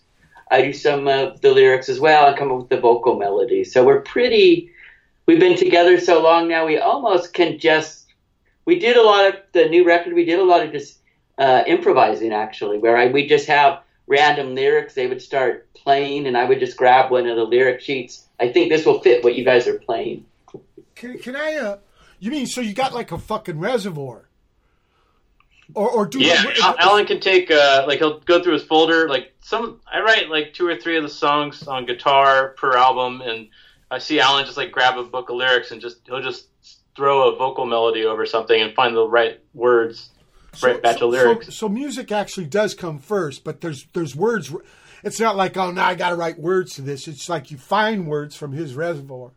[0.50, 3.64] I do some of the lyrics as well and come up with the vocal melody.
[3.64, 4.72] So we're pretty.
[5.26, 6.66] We've been together so long now.
[6.66, 8.06] We almost can just.
[8.64, 10.14] We did a lot of the new record.
[10.14, 10.98] We did a lot of just
[11.38, 14.94] uh, improvising actually, where we just have random lyrics.
[14.94, 18.24] They would start playing, and I would just grab one of the lyric sheets.
[18.40, 20.24] I think this will fit what you guys are playing.
[20.94, 21.56] Can, can I?
[21.56, 21.78] Uh,
[22.20, 24.27] you mean so you got like a fucking reservoir?
[25.74, 29.08] Or, or do Yeah, Al- Alan can take uh, like he'll go through his folder.
[29.08, 33.20] Like some, I write like two or three of the songs on guitar per album,
[33.20, 33.48] and
[33.90, 36.46] I see Alan just like grab a book of lyrics and just he'll just
[36.96, 40.10] throw a vocal melody over something and find the right words,
[40.62, 41.46] right batch of lyrics.
[41.46, 44.52] So, so music actually does come first, but there's there's words.
[45.04, 47.06] It's not like oh now I got to write words to this.
[47.06, 49.32] It's like you find words from his reservoir.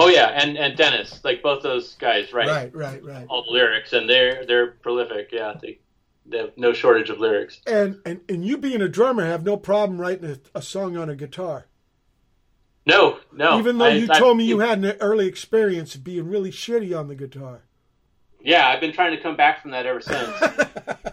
[0.00, 3.26] Oh yeah, and and Dennis, like both those guys write Right, right, right.
[3.28, 5.30] all the lyrics, and they're they're prolific.
[5.32, 5.80] Yeah, they
[6.24, 7.60] they have no shortage of lyrics.
[7.66, 11.10] And, and and you being a drummer have no problem writing a, a song on
[11.10, 11.66] a guitar.
[12.86, 13.58] No, no.
[13.58, 16.52] Even though I- you I- told me you had an early experience of being really
[16.52, 17.64] shitty on the guitar.
[18.40, 20.30] Yeah, I've been trying to come back from that ever since.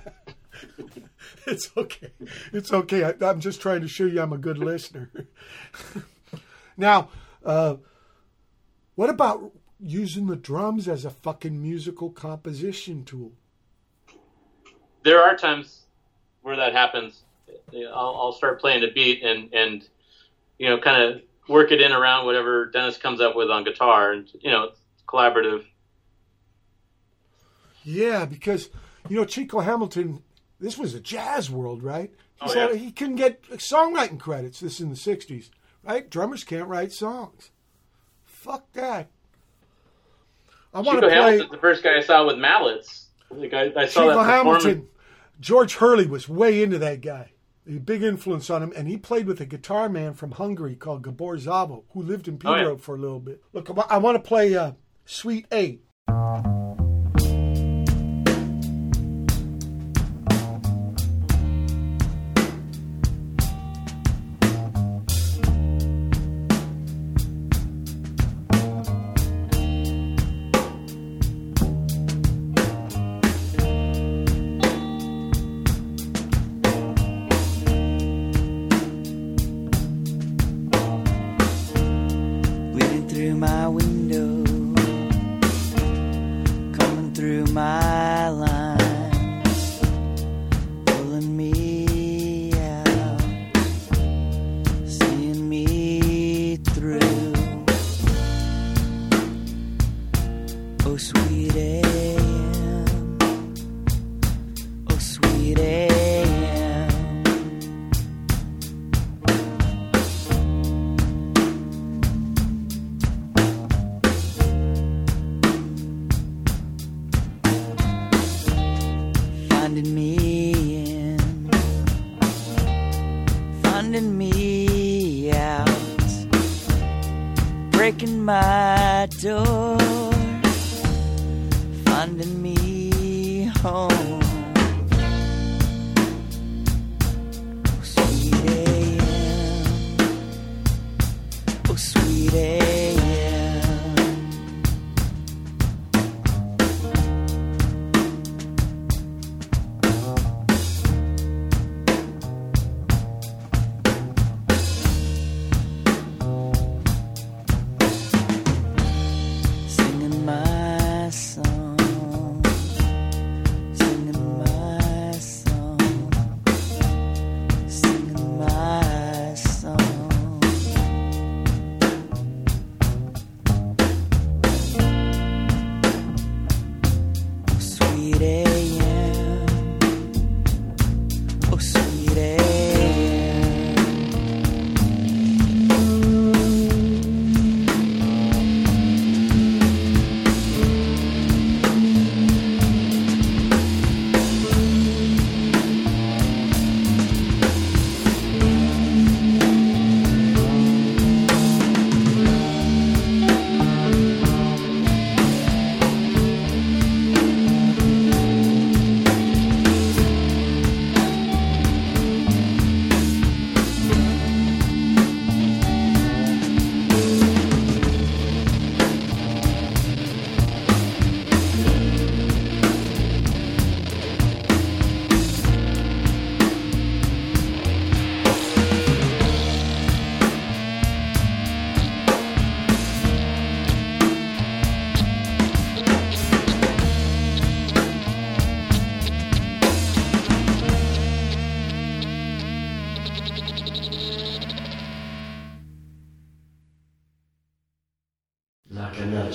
[1.47, 2.09] It's okay.
[2.53, 3.03] It's okay.
[3.03, 5.11] I, I'm just trying to show you I'm a good listener.
[6.77, 7.09] now,
[7.45, 7.75] uh,
[8.95, 13.31] what about using the drums as a fucking musical composition tool?
[15.03, 15.81] there are times
[16.41, 17.21] where that happens.
[17.71, 19.87] I'll, I'll start playing a beat and and
[20.57, 24.13] you know kind of work it in around whatever Dennis comes up with on guitar,
[24.13, 25.63] and you know it's collaborative.
[27.83, 28.69] Yeah, because
[29.09, 30.23] you know Chico Hamilton.
[30.59, 32.11] This was a jazz world, right?
[32.41, 32.75] Oh, he Oh, yeah.
[32.75, 34.59] he couldn't get songwriting credits.
[34.59, 35.49] This in the '60s,
[35.83, 36.09] right?
[36.09, 37.51] Drummers can't write songs.
[38.45, 39.07] Fuck that.
[40.71, 43.07] I want to play Hamilton's the first guy I saw with mallets.
[43.31, 44.25] Like I, I saw Chico that.
[44.25, 44.87] Hamilton.
[45.39, 47.31] George Hurley was way into that guy.
[47.67, 51.01] A big influence on him, and he played with a guitar man from Hungary called
[51.01, 52.75] Gabor Szabo, who lived in Oh, yeah.
[52.75, 53.41] For a little bit.
[53.51, 54.73] Look, I want to play uh,
[55.05, 55.81] Sweet Eight.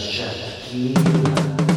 [0.01, 1.70] Like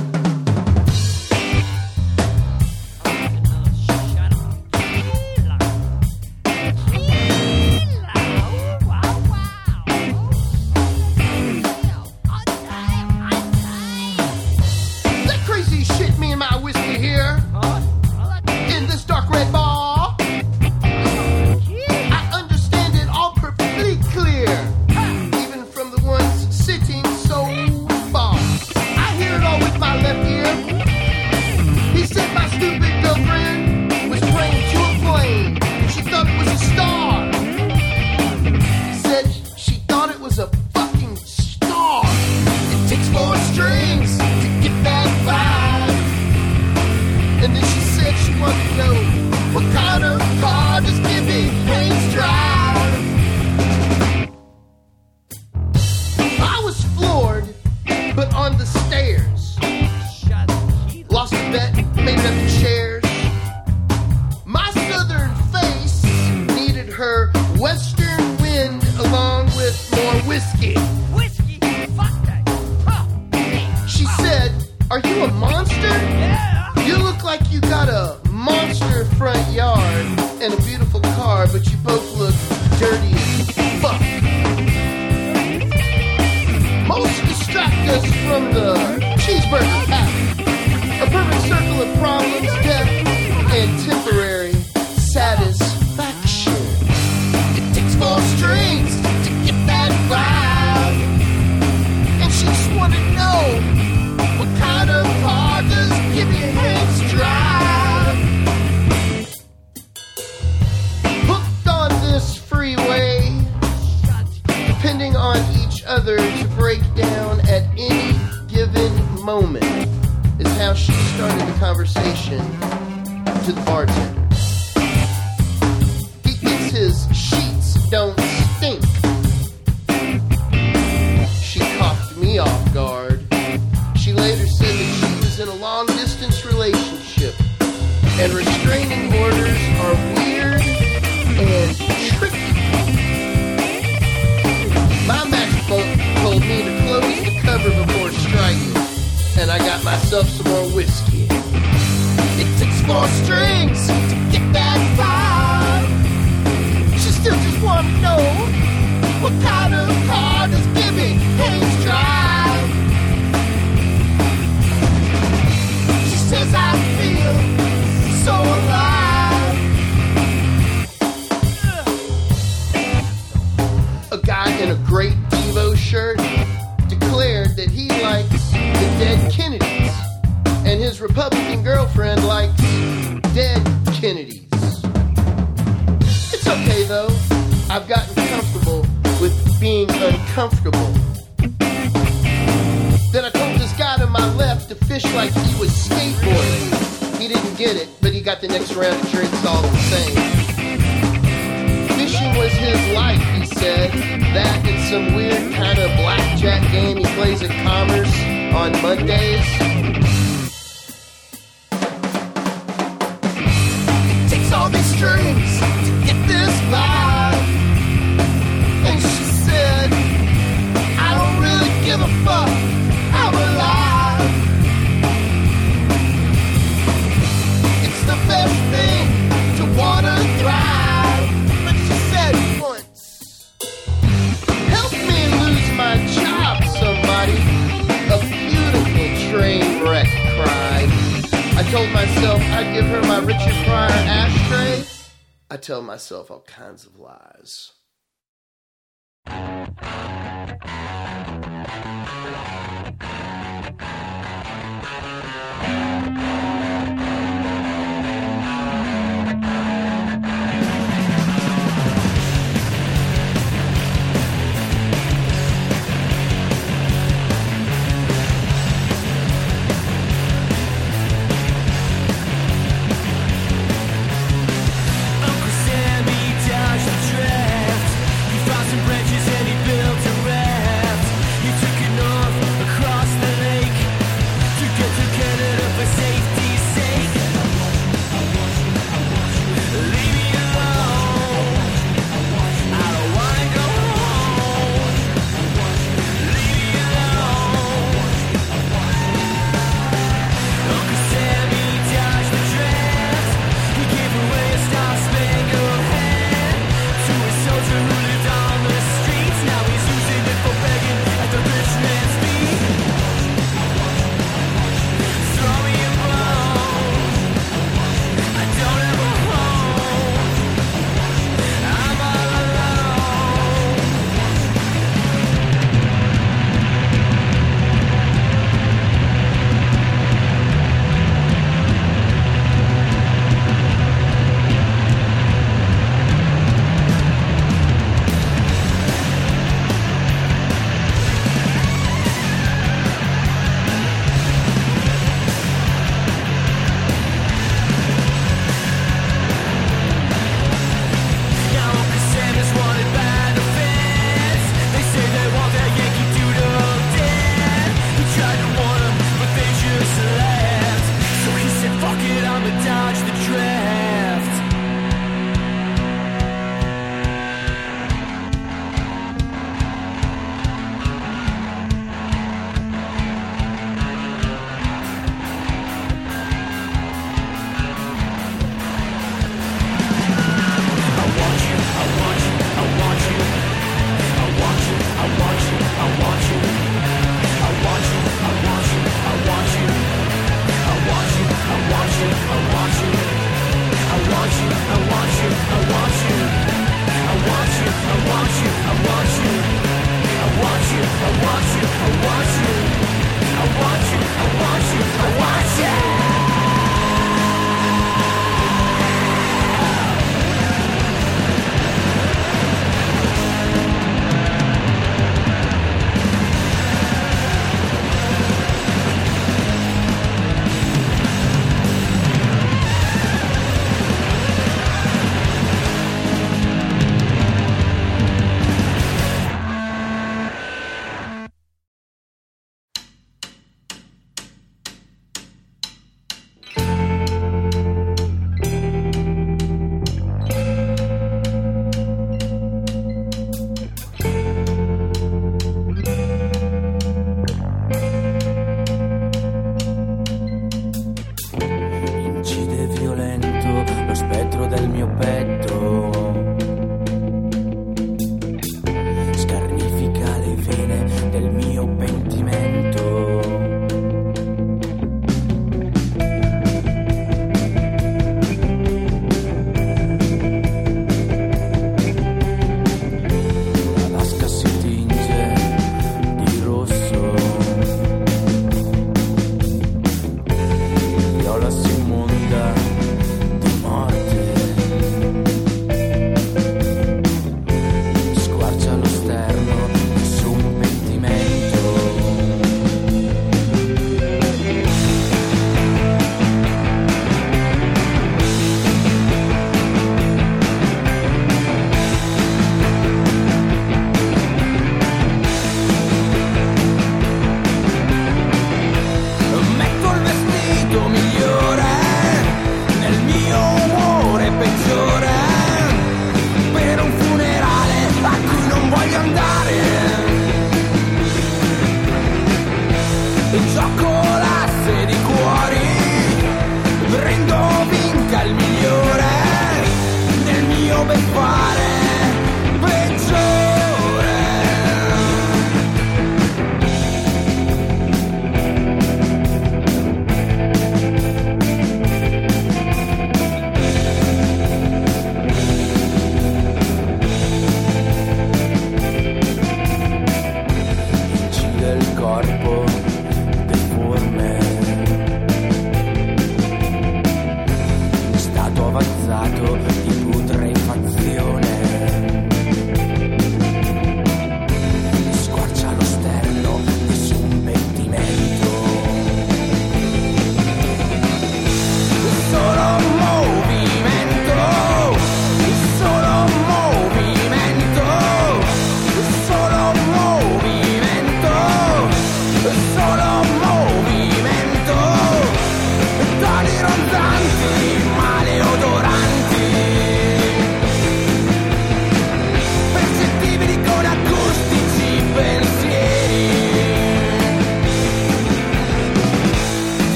[246.74, 247.13] of lies.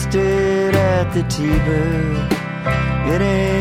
[0.00, 2.32] Dusted at the T-bird.
[3.12, 3.59] It ain't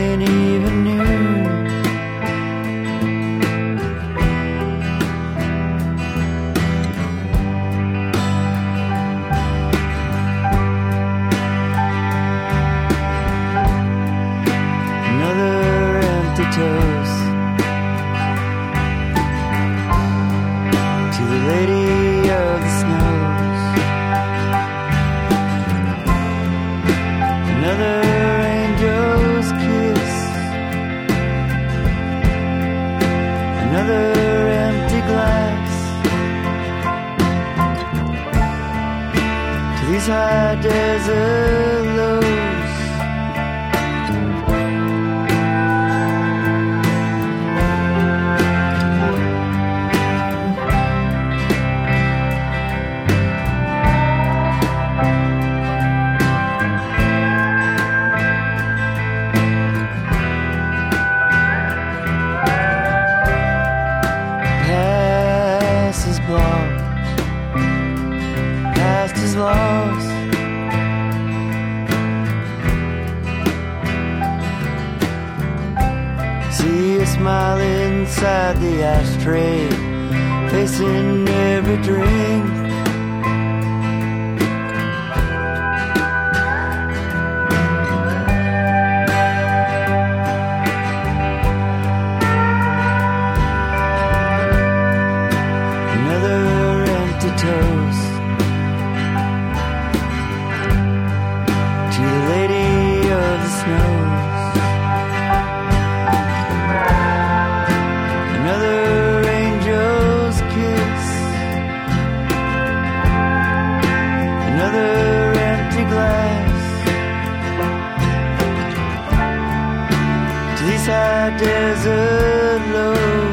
[120.86, 123.29] high desert lows.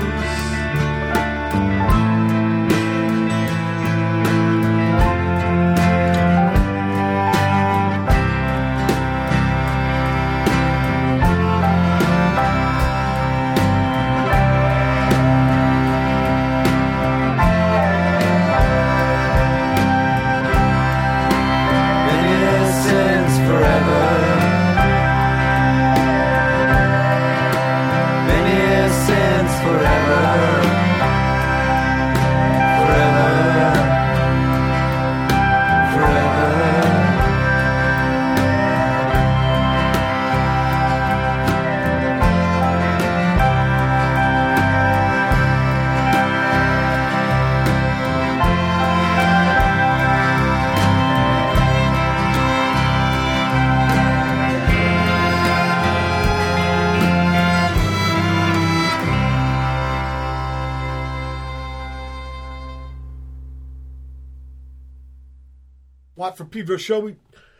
[66.36, 67.00] From Pedro show.
[67.00, 67.16] We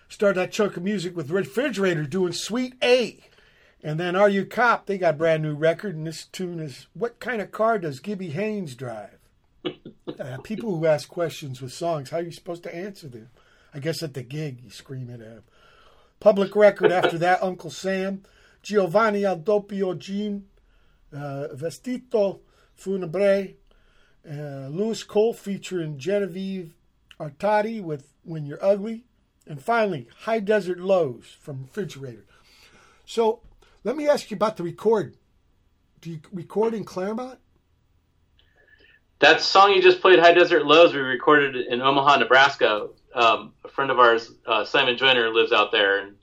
[0.09, 3.19] Start that chunk of music with Refrigerator doing Sweet A.
[3.83, 4.87] And then Are You Cop?
[4.87, 8.31] They got brand new record, and this tune is What Kind of Car Does Gibby
[8.31, 9.19] Haynes Drive?
[9.65, 13.31] uh, people who ask questions with songs, how are you supposed to answer them?
[13.75, 15.43] I guess at the gig, you scream it 'em.
[16.21, 18.23] Public record after that, Uncle Sam,
[18.63, 20.47] Giovani Al Doppio Gin,
[21.13, 22.41] uh, Vestito
[22.79, 23.55] Funebre,
[24.29, 26.75] uh, Louis Cole featuring Genevieve
[27.21, 29.05] Artadi with When You're Ugly,
[29.47, 32.27] and finally, High Desert Lows from Refrigerator.
[33.05, 33.41] So
[33.85, 35.17] let me ask you about the record.
[36.01, 37.39] Do you record in Claremont?
[39.21, 42.89] That song you just played, High Desert Lows, we recorded in Omaha, Nebraska.
[43.15, 46.17] Um, a friend of ours, uh, Simon Joyner, lives out there, and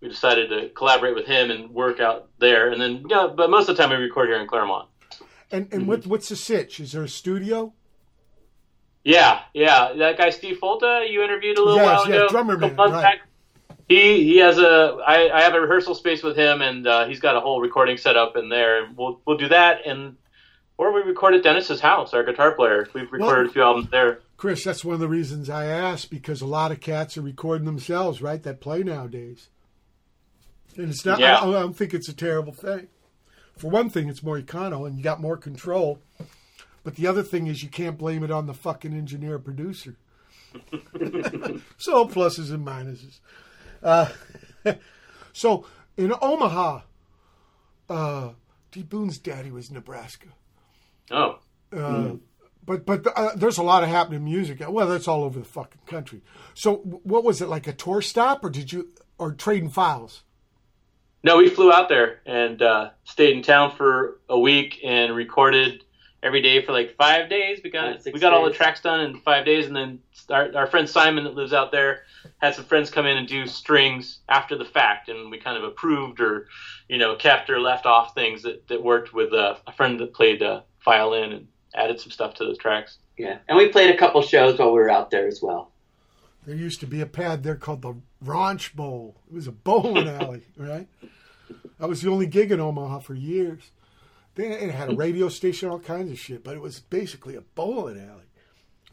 [0.00, 2.72] we decided to collaborate with him and work out there.
[2.72, 4.88] And then, yeah, but most of the time we record here in Claremont.
[5.52, 6.80] And and what what's the sitch?
[6.80, 7.74] Is there a studio?
[9.06, 9.92] Yeah, yeah.
[9.96, 12.90] That guy Steve Folta you interviewed a little Yes, while yeah, ago, drummer man, right.
[12.90, 13.18] back.
[13.88, 17.20] He he has a I, I have a rehearsal space with him, and uh, he's
[17.20, 18.82] got a whole recording set up in there.
[18.82, 20.16] And we'll we'll do that, and
[20.76, 22.88] or we record at Dennis's house, our guitar player.
[22.94, 24.20] We've recorded Well- a few albums there.
[24.36, 27.64] Chris, that's one of the reasons I asked because a lot of cats are recording
[27.64, 28.42] themselves, right?
[28.42, 29.50] That play nowadays,
[30.76, 31.20] and it's not.
[31.20, 31.36] Yeah.
[31.38, 32.88] I, I don't think it's a terrible thing.
[33.56, 36.00] For one thing, it's more econo and you got more control.
[36.86, 39.96] But the other thing is you can't blame it on the fucking engineer producer.
[41.78, 43.18] so pluses and minuses.
[43.82, 44.06] Uh,
[45.32, 46.82] so in Omaha,
[47.90, 48.28] uh,
[48.70, 48.84] D.
[48.84, 50.28] Boon's daddy was Nebraska.
[51.10, 51.40] Oh,
[51.76, 52.18] Uh,
[52.64, 54.62] But but uh, there's a lot of happening music.
[54.64, 56.20] Well, that's all over the fucking country.
[56.54, 60.22] So what was it like a tour stop, or did you or trading files?
[61.24, 65.82] No, we flew out there and uh, stayed in town for a week and recorded
[66.22, 67.60] every day for like five days.
[67.62, 70.66] We got we got all the tracks done in five days, and then our, our
[70.66, 72.02] friend Simon that lives out there
[72.38, 75.64] had some friends come in and do strings after the fact, and we kind of
[75.64, 76.48] approved or
[76.88, 80.14] you know kept or left off things that, that worked with uh, a friend that
[80.14, 82.98] played uh, violin and added some stuff to those tracks.
[83.16, 85.72] Yeah, and we played a couple shows while we were out there as well.
[86.46, 89.16] There used to be a pad there called the Ranch Bowl.
[89.28, 90.86] It was a bowling alley, right?
[91.78, 93.70] That was the only gig in Omaha for years.
[94.36, 97.40] They it had a radio station, all kinds of shit, but it was basically a
[97.40, 98.22] bowling alley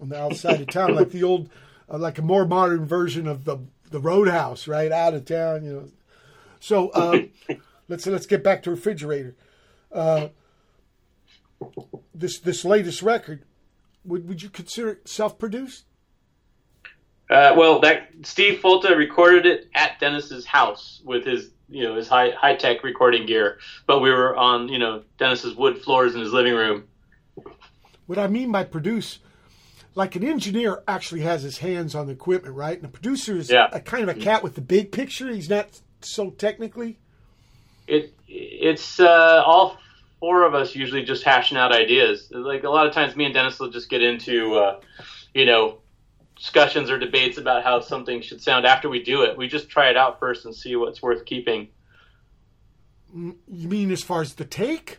[0.02, 1.50] on the outside of town, like the old,
[1.90, 3.60] uh, like a more modern version of the
[3.92, 5.90] the Roadhouse, right out of town, you know.
[6.60, 7.30] So um,
[7.88, 9.36] let's let's get back to refrigerator.
[9.92, 10.30] Uh,
[12.16, 13.44] this this latest record,
[14.04, 15.86] would would you consider it self produced?
[17.30, 22.08] Uh, well, that Steve Folta recorded it at Dennis's house with his, you know, his
[22.08, 23.60] high high tech recording gear.
[23.88, 26.86] But we were on, you know, Dennis's wood floors in his living room.
[28.06, 29.20] What I mean by produce,
[29.96, 32.76] like an engineer actually has his hands on the equipment, right?
[32.78, 33.70] And a producer is Yeah.
[33.72, 35.32] a kind of a cat with the big picture.
[35.32, 36.98] He's not so technically.
[37.88, 39.78] It it's uh, all
[40.20, 42.30] four of us usually just hashing out ideas.
[42.32, 44.80] Like a lot of times, me and Dennis will just get into, uh,
[45.34, 45.80] you know,
[46.44, 49.38] discussions or debates about how something should sound after we do it.
[49.38, 51.70] We just try it out first and see what's worth keeping.
[53.16, 54.98] You mean as far as the take?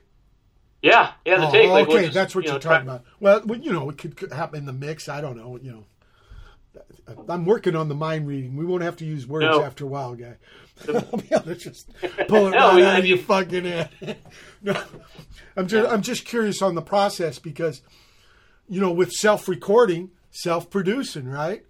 [0.80, 1.68] Yeah, yeah, the Oh, take.
[1.68, 3.04] Like, okay, we'll just, that's what you you're know, try- talking about.
[3.20, 5.06] Well, you know, it could, could happen in the mix.
[5.06, 5.58] I don't know.
[5.60, 5.84] You
[7.06, 8.56] know, I'm working on the mind reading.
[8.56, 9.62] We won't have to use words No.
[9.62, 10.36] after a while, guy.
[10.88, 11.90] I'll be able to just
[12.28, 13.90] pull it No, right out of your fucking head.
[14.62, 14.82] no,
[15.56, 17.82] I'm just I'm just curious on the process because,
[18.66, 21.65] you know, with self-recording, self-producing, right?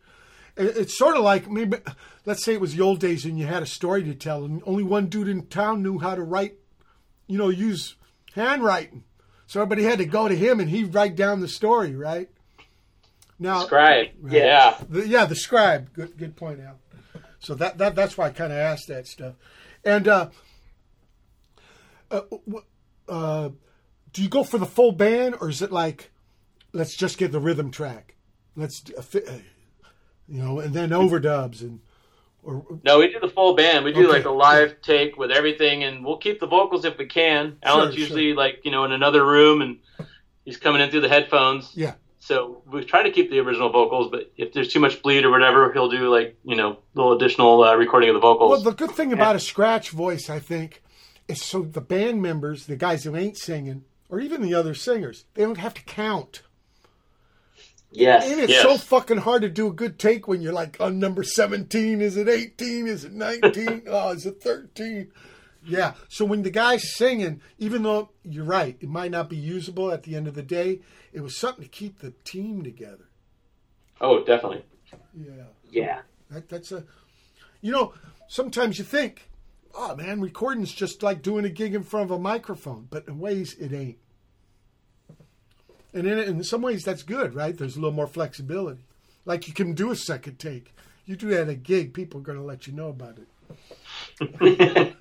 [0.56, 1.78] It's sort of like maybe,
[2.24, 4.62] let's say it was the old days and you had a story to tell, and
[4.64, 6.54] only one dude in town knew how to write,
[7.26, 7.96] you know, use
[8.34, 9.04] handwriting.
[9.46, 12.28] So everybody had to go to him and he'd write down the story, right?
[13.38, 14.08] Now, Scribe.
[14.20, 14.32] Right.
[14.32, 14.78] Yeah.
[14.88, 15.92] The, yeah, the scribe.
[15.92, 16.78] Good, good point, Al.
[17.40, 19.34] So that, that that's why I kind of asked that stuff.
[19.84, 20.30] And uh,
[22.10, 22.22] uh,
[23.08, 23.50] uh,
[24.12, 26.10] do you go for the full band, or is it like,
[26.72, 28.13] let's just get the rhythm track,
[28.56, 29.38] let's, fi- uh,
[30.28, 31.80] you know, and then overdubs and
[32.42, 33.84] or No, we do the full band.
[33.84, 34.08] We do Okay.
[34.18, 37.56] like a live take with everything, and we'll keep the vocals if we can.
[37.62, 39.78] Alan's Sure, usually like you know in another room, and
[40.44, 41.72] he's coming in through the headphones.
[41.74, 41.94] yeah.
[42.20, 45.30] So we try to keep the original vocals, but if there's too much bleed or
[45.30, 48.50] whatever, he'll do like you know little additional uh, recording of the vocals.
[48.50, 50.82] Well, the good thing about a scratch voice, I think,
[51.28, 55.24] is so the band members, the guys who ain't singing, or even the other singers,
[55.34, 56.42] they don't have to count.
[57.96, 58.28] Yes.
[58.30, 58.62] And it's Yes.
[58.62, 62.00] so fucking hard to do a good take when you're like on number 17.
[62.00, 62.86] Is it 18?
[62.88, 63.82] Is it 19?
[63.88, 65.10] oh, is it 13?
[65.64, 65.94] Yeah.
[66.08, 70.02] So when the guy's singing, even though you're right, it might not be usable at
[70.02, 70.80] the end of the day,
[71.12, 73.08] it was something to keep the team together.
[74.00, 74.64] oh, definitely.
[75.16, 75.44] Yeah.
[75.70, 76.00] Yeah.
[76.30, 76.84] That, that's a.
[77.60, 77.94] You know,
[78.28, 79.30] sometimes you think,
[79.74, 83.18] oh man, recording's just like doing a gig in front of a microphone, but in
[83.20, 83.98] ways it ain't.
[85.94, 87.56] And in, in some ways that's good, right?
[87.56, 88.82] There's a little more flexibility.
[89.24, 90.74] Like you can do a second take.
[91.06, 94.94] You do that at a gig, people are going to let you know about it.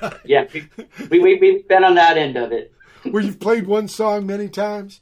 [0.00, 0.20] right.
[0.24, 0.68] Yeah, we,
[1.10, 2.72] we, we, we've been on that end of it.
[3.10, 5.00] Where you've played one song many times.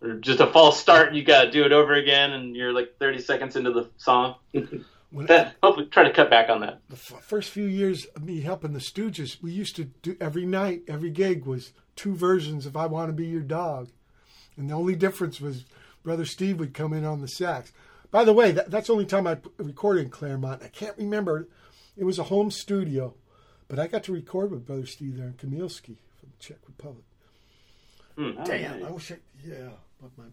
[0.00, 2.72] Or just a false start, and you got to do it over again, and you're
[2.72, 4.36] like 30 seconds into the song.
[5.12, 6.80] That, hopefully, try to cut back on that.
[6.90, 10.44] the f- first few years of me helping the Stooges, we used to do every
[10.44, 13.88] night, every gig was two versions of "I Want to Be Your Dog,"
[14.56, 15.64] and the only difference was
[16.02, 17.72] Brother Steve would come in on the sax.
[18.10, 20.62] By the way, that, that's the only time I recorded in Claremont.
[20.62, 21.48] I can't remember;
[21.96, 23.14] it was a home studio,
[23.68, 27.04] but I got to record with Brother Steve there in Kamilski from the Czech Republic.
[28.16, 28.42] Hmm.
[28.44, 29.70] Damn, I wish I, yeah,
[30.00, 30.24] but my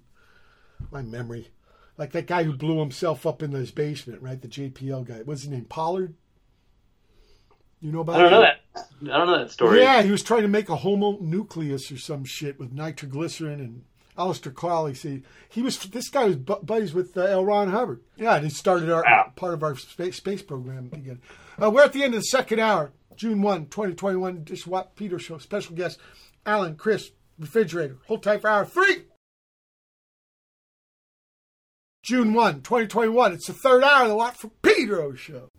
[0.92, 1.50] my memory,
[1.98, 4.42] like that guy who blew himself up in his basement, right?
[4.42, 5.22] The JPL guy.
[5.24, 5.66] What's his name?
[5.66, 6.14] Pollard.
[7.82, 8.16] You know about?
[8.16, 8.62] I don't know that.
[8.76, 9.80] I don't know that story.
[9.82, 13.84] Yeah, he was trying to make a homonucleus or some shit with nitroglycerin and
[14.18, 14.94] Aleister Crowley.
[14.94, 17.46] See, he was this guy was buddies with uh, L.
[17.46, 18.02] Ron Hubbard.
[18.18, 19.32] Yeah, and he started our Wow.
[19.36, 21.20] part of our space, space program together.
[21.62, 24.44] Uh, we're at the end of the second hour, June 1, 2021.
[24.44, 25.38] Dish Watt Peter Show.
[25.38, 26.00] Special guest,
[26.46, 27.98] Alan, Chris, Refrigerator.
[28.08, 29.04] Hold tight for hour three.
[32.04, 33.34] June 1, 2021.
[33.34, 35.50] It's the third hour of the Watt from Pedro Show.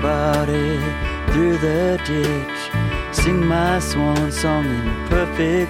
[0.00, 0.78] My body
[1.30, 5.69] through the ditch, sing my swan song in perfect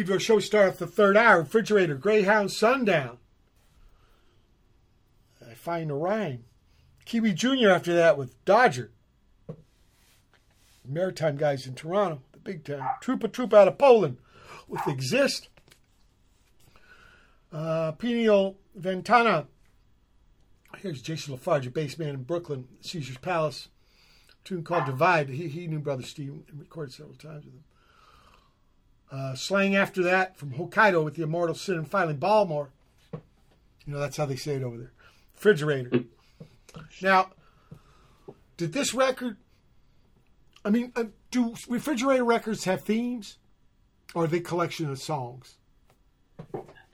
[0.00, 1.40] Pedro show starts the third hour.
[1.40, 3.18] Refrigerator, Greyhound, Sundown.
[5.46, 6.44] I find a rhyme.
[7.04, 7.68] Kiwi Jr.
[7.68, 8.92] after that with Dodger.
[10.88, 12.64] Maritime guys in Toronto, the big.
[12.64, 14.16] Trupa Trupa out of Poland
[14.68, 15.50] with Exist.
[17.52, 17.92] Uh,
[18.74, 19.48] Ventana.
[20.78, 23.68] Here's Jason LaFarge, a bass man in Brooklyn, Caesar's Palace.
[24.44, 25.28] tune called Divide.
[25.28, 27.64] He, he knew Brother Steve and recorded several times with him.
[29.10, 32.70] Uh, slang after that from Hokkaido with the immortal Sin and Filing Balmore.
[33.12, 34.92] You know, that's how they say it over there.
[35.34, 36.04] Refrigerator.
[37.02, 37.30] now,
[38.56, 39.36] did this record,
[40.64, 43.38] I mean, uh, do refrigerator records have themes?
[44.14, 45.56] Or are they collection of songs?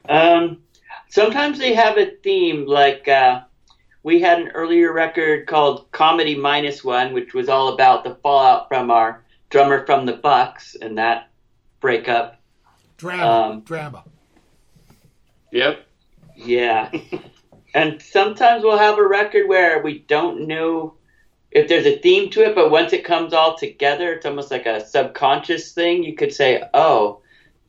[0.08, 0.62] Um,
[1.08, 3.42] sometimes they have a theme, like uh,
[4.02, 8.68] we had an earlier record called Comedy Minus One, which was all about the fallout
[8.68, 11.30] from our drummer from the Bucks and that
[11.80, 12.40] breakup.
[12.96, 13.26] Drama.
[13.26, 14.04] Um, drama.
[15.52, 15.86] Yep.
[16.34, 16.90] Yeah.
[17.74, 20.94] and sometimes we'll have a record where we don't know
[21.50, 24.66] if there's a theme to it, but once it comes all together, it's almost like
[24.66, 26.04] a subconscious thing.
[26.04, 27.20] You could say, oh,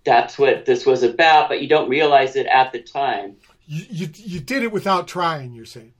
[0.04, 3.36] that's what this was about, but you don't realize it at the time.
[3.66, 5.94] You, you, you did it without trying, you're saying.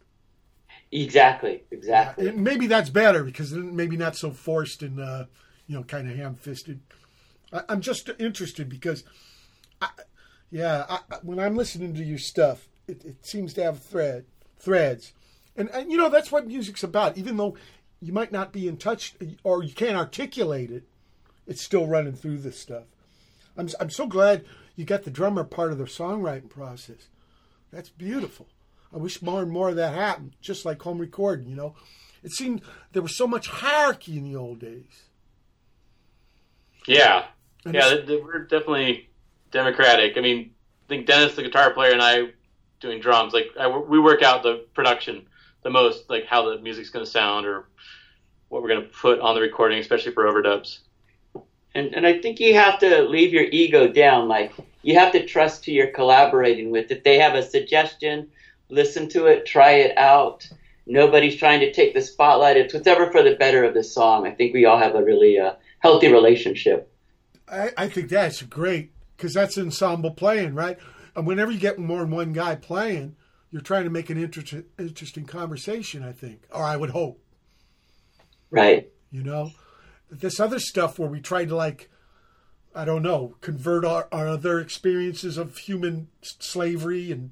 [0.92, 2.30] Exactly, exactly.
[2.30, 5.26] And maybe that's better because then maybe not so forced and, uh,
[5.68, 6.80] you know, kind of ham fisted.
[7.70, 9.04] I'm just interested because,
[9.82, 9.90] I,
[10.52, 14.26] yeah, I, I- when I'm listening to your stuff, it, it seems to have thread
[14.60, 15.14] threads,
[15.56, 17.18] and, and you know that's what music's about.
[17.18, 17.56] Even though
[18.02, 20.84] you might not be in touch or you can't articulate it,
[21.46, 22.84] it's still running through this stuff.
[23.58, 24.46] I'm I'm so glad
[24.76, 27.08] you got the drummer part of the songwriting process.
[27.72, 28.48] That's beautiful.
[28.94, 31.50] I wish more and more of that happened, just like home recording.
[31.50, 31.76] You know,
[32.24, 32.62] it seemed
[32.94, 35.04] there was so much hierarchy in the old days.
[36.88, 37.26] Yeah,
[37.68, 39.10] And yeah, it's- th- th- we're definitely
[39.52, 40.18] democratic.
[40.18, 40.52] I mean,
[40.86, 42.30] I think Dennis, the guitar player, and I
[42.80, 43.34] doing drums.
[43.34, 45.28] Like I, we work out the production
[45.64, 47.68] the most, like how the music's going to sound or
[48.50, 50.80] what we're going to put on the recording, especially for overdubs.
[51.76, 54.28] And and I think you have to leave your ego down.
[54.28, 56.90] Like you have to trust who you're collaborating with.
[56.92, 58.30] If they have a suggestion,
[58.70, 60.48] listen to it, try it out.
[60.86, 62.56] Nobody's trying to take the spotlight.
[62.56, 64.26] It's whatever for the better of the song.
[64.26, 66.90] I think we all have a really uh, healthy relationship.
[67.50, 70.78] I, I think that's great because that's ensemble playing, right?
[71.16, 73.16] And whenever you get more than one guy playing,
[73.50, 76.04] you're trying to make an inter- interesting conversation.
[76.04, 77.24] I think, or I would hope.
[78.50, 78.90] Right.
[79.12, 79.52] You know,
[80.10, 81.90] this other stuff where we try to like,
[82.76, 87.32] I don't know, convert our, our other experiences of human slavery and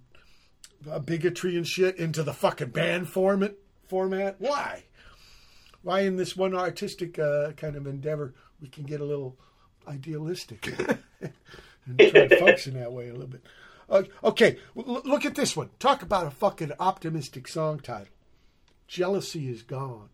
[0.90, 3.56] uh, bigotry and shit into the fucking band format.
[3.88, 4.36] Format?
[4.40, 4.86] Why?
[5.84, 9.38] Why in this one artistic uh, kind of endeavor we can get a little
[9.88, 10.68] idealistic
[11.22, 13.44] and try to function that way a little bit.
[13.90, 15.70] Uh, okay, l- look at this one.
[15.80, 18.08] Talk about a fucking optimistic song title.
[18.88, 20.10] Jealousy is gone.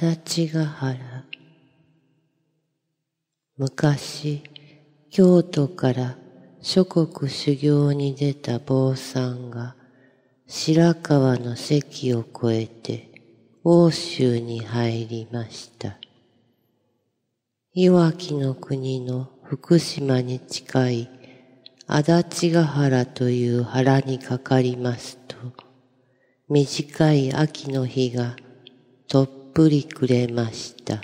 [0.00, 0.96] 足立ヶ原
[3.56, 4.44] 昔
[5.10, 6.16] 京都から
[6.62, 9.74] 諸国修行に出た坊さんが
[10.46, 13.10] 白川の関を越えて
[13.64, 15.96] 欧州に入りました。
[17.72, 21.10] いわきの国の福島に近い
[21.88, 25.34] 足立ヶ原という原にかかりますと、
[26.48, 28.36] 短い秋の日が
[29.08, 31.00] とっぷりくれました。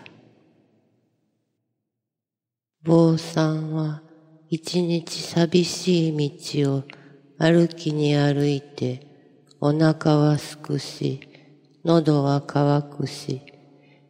[2.84, 4.00] 坊さんは
[4.48, 6.84] 一日寂しい道を
[7.36, 9.08] 歩きに歩いて
[9.60, 11.28] お腹はすくし、
[11.84, 13.42] 喉は渇くし、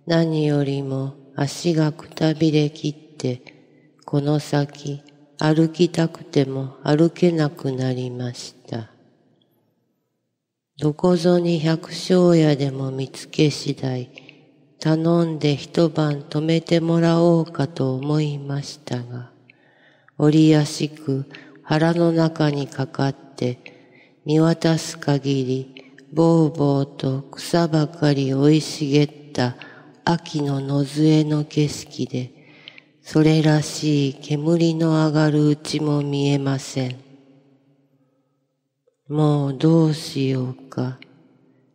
[0.06, 3.40] 何よりも足がくたびれきって、
[4.04, 5.02] この先
[5.38, 8.90] 歩きたくても歩けなくなりました。
[10.76, 14.23] どこぞに百姓屋でも見つけ次第、
[14.84, 19.30] 頼んで一晩泊めてもらおうかと思いましたが、
[20.18, 21.24] 折やしく
[21.62, 23.58] 腹の中にかかって、
[24.26, 29.56] 見渡す限り、ぼうぼうと草ばかり生い茂った
[30.04, 32.30] 秋の野末の景色で、
[33.00, 36.96] それらしい煙の上がるうちも見えません。
[39.08, 40.98] もうどうしようか。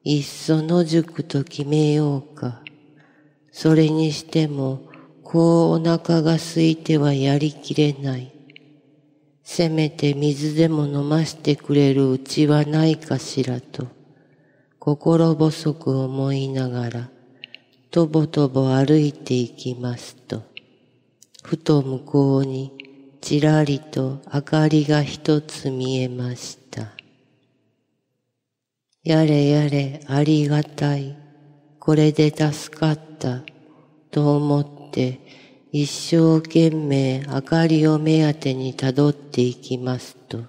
[0.04, 2.62] いっそ野宿と決めようか。
[3.62, 4.80] それにしても、
[5.22, 8.32] こうお腹が空いてはやりきれない。
[9.44, 13.88] せめて水でも飲ましてくれるうちはないかしらと、
[14.80, 17.10] 心細く思いながら、
[17.92, 20.42] とぼとぼ歩いていきますと、
[21.44, 22.72] ふと向こうに
[23.20, 26.94] ちらりと明かりが一つ見えました。
[29.04, 31.19] やれやれありがたい。
[31.80, 33.42] これで助かった。
[34.12, 35.20] と思って
[35.72, 40.46] 一生懸命明かりを目当てにたどっていきますと、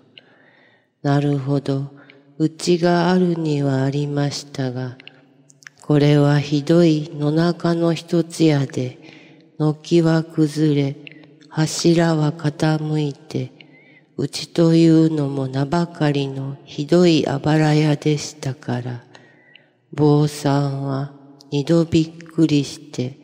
[1.03, 1.91] なるほど、
[2.39, 4.97] うちがあるにはありましたが、
[5.83, 8.99] これはひどい野中の一つやで、
[9.59, 10.97] 軒は崩れ、
[11.51, 13.53] 柱は傾いて、
[14.17, 19.05] うちというのも名ばかりのひどいあばら屋でしたから、
[19.93, 21.20] 坊さんは
[21.51, 23.19] 二度びっくりして、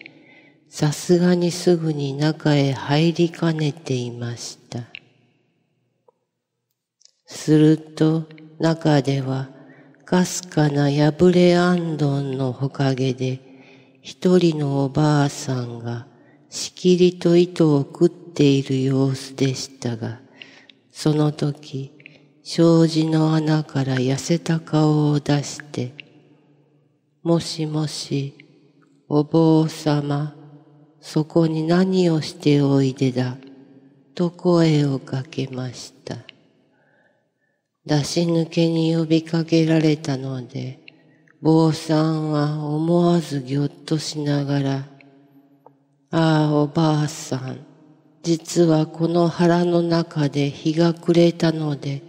[0.68, 4.80] さすがにすぐに中へ入りかねていました。
[7.26, 8.24] すると
[8.58, 9.48] 中では
[10.04, 13.40] かすかな破れあんどんのほかげで
[14.02, 16.06] 一人のおばあさんが
[16.48, 20.20] しきりと糸を食っている様子でしたが、
[20.92, 21.92] その時、
[22.44, 25.95] 障子の穴から痩せた顔を出して、
[27.26, 28.36] もしもし、
[29.08, 30.36] お坊様、
[31.00, 33.36] そこに何をしておいでだ、
[34.14, 36.18] と声をかけました。
[37.84, 40.78] 出し抜けに呼びかけられたので、
[41.42, 44.84] 坊さんは思わずぎょっとしながら、
[46.12, 47.58] ああ、おばあさん、
[48.22, 52.02] 実はこの腹の中で日が暮れたので、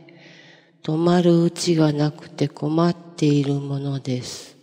[0.83, 4.56] 泊まるうちがなくて困っているものです。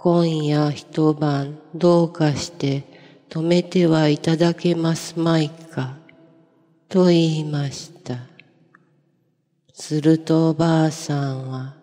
[0.00, 2.84] 今夜一晩どうかして
[3.28, 5.96] 泊めてはいただけますまいか、
[6.88, 8.14] と言いました。
[9.74, 11.74] するとおばあさんは、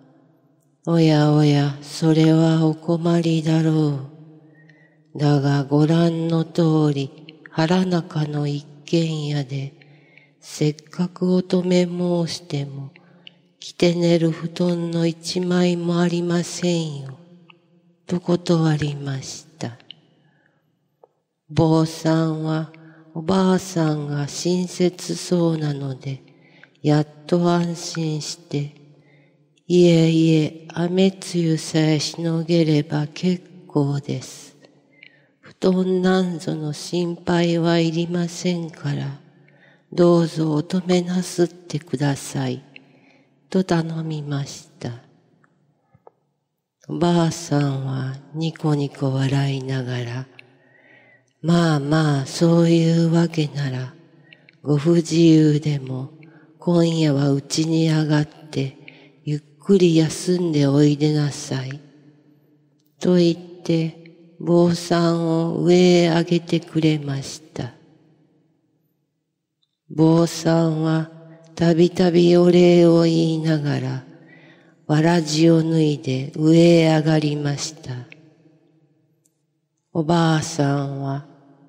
[0.86, 4.00] おやおや、それはお困りだろ
[5.14, 5.20] う。
[5.20, 9.74] だがご覧の通り、腹中の一軒家で、
[10.40, 12.94] せっかくお泊め申しても、
[13.60, 17.25] 着て寝る布団の一枚もありませんよ。
[18.08, 19.72] と断りました。
[21.50, 22.72] 坊さんは
[23.14, 26.22] おばあさんが親切そうなので、
[26.82, 28.76] やっと安心して、
[29.68, 34.56] いえいえ、雨露さえしのげれば結構です。
[35.40, 39.20] 布団なんぞの心配はいりませんから、
[39.92, 42.62] どうぞお止めなすってください。
[43.50, 45.05] と頼みました。
[46.88, 50.28] ばあさんはニコニコ笑いながら、
[51.42, 53.94] まあまあそういうわけなら、
[54.62, 56.12] ご不自由でも
[56.60, 58.78] 今夜はうちに上がって
[59.24, 61.80] ゆっくり休んでおいでなさい。
[63.00, 67.74] と言って坊さんを上へ上げてくれました。
[69.90, 71.10] 坊さんは
[71.56, 74.05] たびたびお礼を言いながら、
[74.88, 77.92] わらじを脱いで上へ上がりました。
[79.92, 81.26] おばあさんは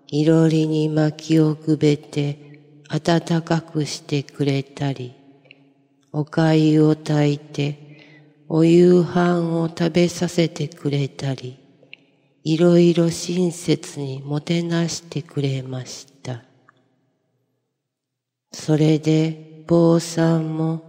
[0.09, 5.15] いろりに薪をくべて暖かくしてくれたり、
[6.13, 11.59] お粥を炊いてお夕飯を食べさせてくれたり、
[12.45, 16.43] いろいろ親切にもてなしてくれました。
[18.53, 20.86] それで坊さんも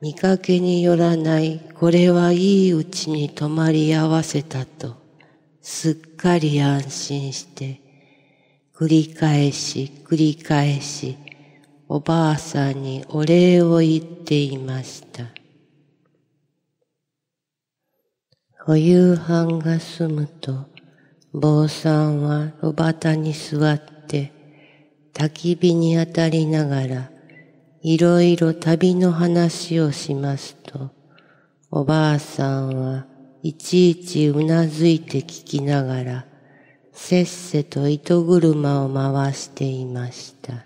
[0.00, 4.96] 見かけによらないこれはいいうちに泊まり合わせたと
[5.60, 7.80] すっかり安心して
[8.74, 11.16] 繰り返し繰り返し
[11.88, 15.24] おばあさんにお礼を言っていました。
[18.70, 20.66] お夕飯が済むと
[21.32, 24.30] 坊さんは炉端に座って
[25.14, 27.10] 焚き火に当たりながら
[27.90, 30.90] いろいろ旅の話をしますと、
[31.70, 33.06] おばあさんは
[33.42, 36.26] いちいちうなずいて聞きながら、
[36.92, 40.62] せっせと糸車を回していました。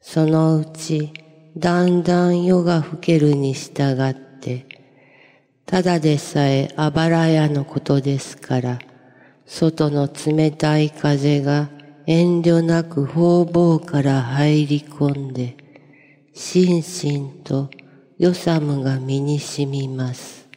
[0.00, 1.12] そのうち、
[1.56, 4.66] だんだん夜が更けるに従って、
[5.66, 8.78] ただでさえあばら屋のことですから、
[9.44, 11.68] 外の冷たい風が
[12.06, 15.63] 遠慮なく方々から入り込んで、
[16.36, 17.70] しんしんと
[18.18, 20.48] よさむが身にしみます。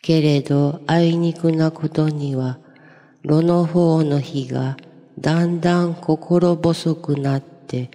[0.00, 2.60] けれど、あいにくなことには、
[3.24, 4.76] 炉の方の火が
[5.18, 7.90] だんだん心細くなって、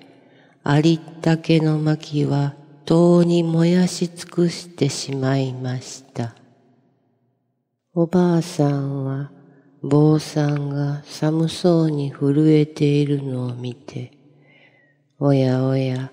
[0.64, 6.36] ありったけの薪はとうに燃やし尽くしてしまいました。
[7.94, 9.32] おばあさんは、
[9.82, 14.21] 坊さんが寒そうに震えているのを見て、
[15.24, 16.12] おやおや、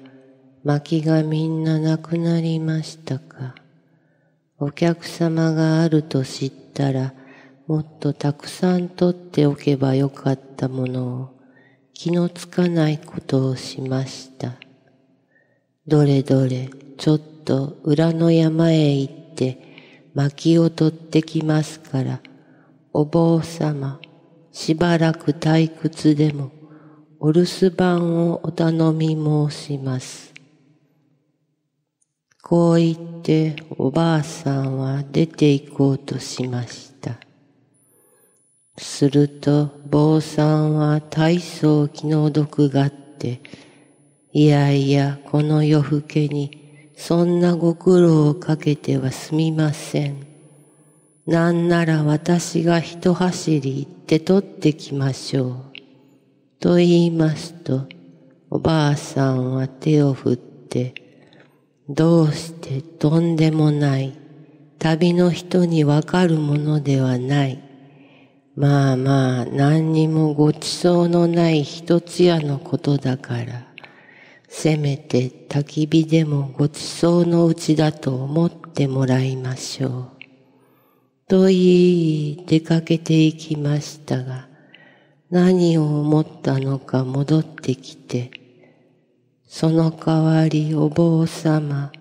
[0.65, 3.55] 薪がみんななくなりましたか？
[4.59, 7.15] お客様があると知ったら、
[7.67, 11.31] もっとたくさん取っておけばよかったものを、
[11.95, 14.57] 気のつかないことをしました。
[15.87, 22.21] どれどれ、ちょっと裏の山へ行って、薪を取ってきますから、
[22.93, 24.01] お坊様、
[24.53, 26.51] しばらく退屈でも、
[27.21, 30.33] お留守番をお頼み申します。
[32.41, 37.17] こう言っておばあさんは出て行こうとしました。
[38.77, 43.41] すると坊さんは大層気の毒がって、
[44.33, 50.25] いやいやこの夜更けにそんなご苦労をかけてはすみません。
[51.27, 55.68] なんなら私が一走り行って取ってきましょう。
[56.61, 57.87] と言いますと、
[58.51, 60.95] おばあさんは手を振って、
[61.89, 64.19] どうしてとんでもない、
[64.81, 67.63] 旅の人にわかるものではない。
[68.57, 73.69] まあまあ、何にもごちそうのない一つやのことだから、
[74.49, 80.11] せめて焚き火でもごちそうのうちだと思ってもらいましょう。
[81.29, 84.48] と言い、出かけていきましたが、
[85.31, 88.31] 何を思ったのか戻ってきて、
[89.47, 91.93] その代わりお坊様、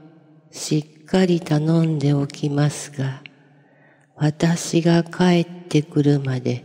[0.52, 3.22] しっかり頼んでおきますが、
[4.16, 6.64] 私が帰ってくるまで、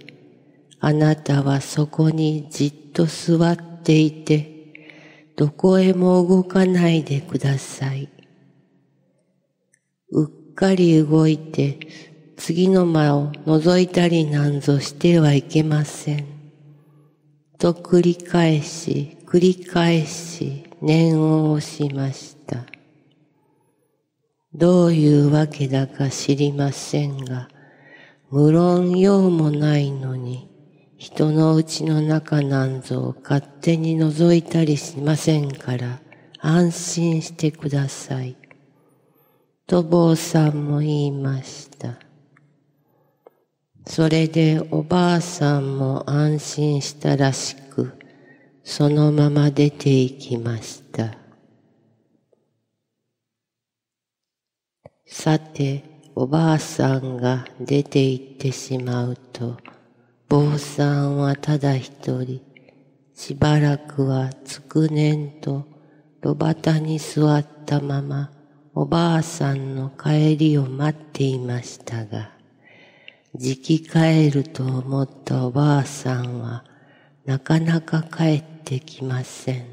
[0.78, 4.52] あなたはそこにじっと座っていて、
[5.36, 8.08] どこへも動かないでください。
[10.12, 11.80] うっかり動いて、
[12.36, 16.31] 次の間を覗いたりなんぞしてはいけません。
[17.62, 22.64] と繰り返し、繰り返し、念を押しました。
[24.52, 27.48] どういうわけだか知りませんが、
[28.32, 30.50] 無論用もないのに、
[30.96, 36.00] 人のうちの中なんぞを勝手に覗いたりしませんから、
[36.40, 38.34] 安心してください。
[39.68, 42.11] と坊さんも言いました。
[43.86, 47.92] それでおばあさんも安心したらしく、
[48.62, 51.16] そのまま出て行きました。
[55.06, 59.56] さて、おばあさんが出て行ってしまうと、
[60.28, 62.40] 坊さんはただ一人、
[63.14, 65.66] しばらくはつくねんと
[66.22, 68.30] 炉端に座ったまま、
[68.74, 72.41] おばあさんの帰りを待っていましたが、
[73.34, 76.64] じき帰ると思ったおばあさんは、
[77.24, 79.64] なかなか帰ってきません。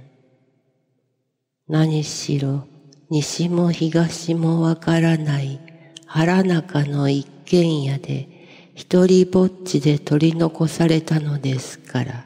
[1.67, 2.65] 何しろ、
[3.09, 5.59] 西も東もわからない
[6.05, 8.29] 腹中の一軒家で、
[8.75, 12.25] 一人ぼっちで取り残されたのですから、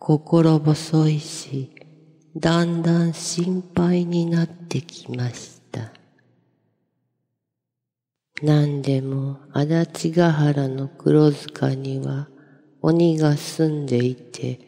[0.00, 1.70] 心細いし、
[2.36, 5.59] だんだん心配になってきました。
[8.42, 12.28] 何でも足立ヶ原の黒塚には
[12.80, 14.58] 鬼が住んでいて、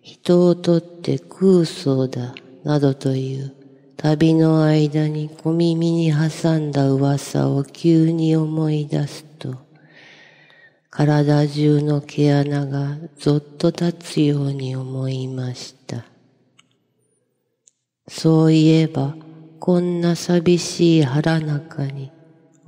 [0.00, 3.52] 人を取って空想だ、などという
[3.96, 9.56] 旅の間に小耳に挟んだ噂を急に思い出すと、
[10.90, 16.04] 体中の毛穴がぞっと立つように思いました。
[18.06, 19.16] そういえば、
[19.58, 22.12] こんな寂しい腹中に、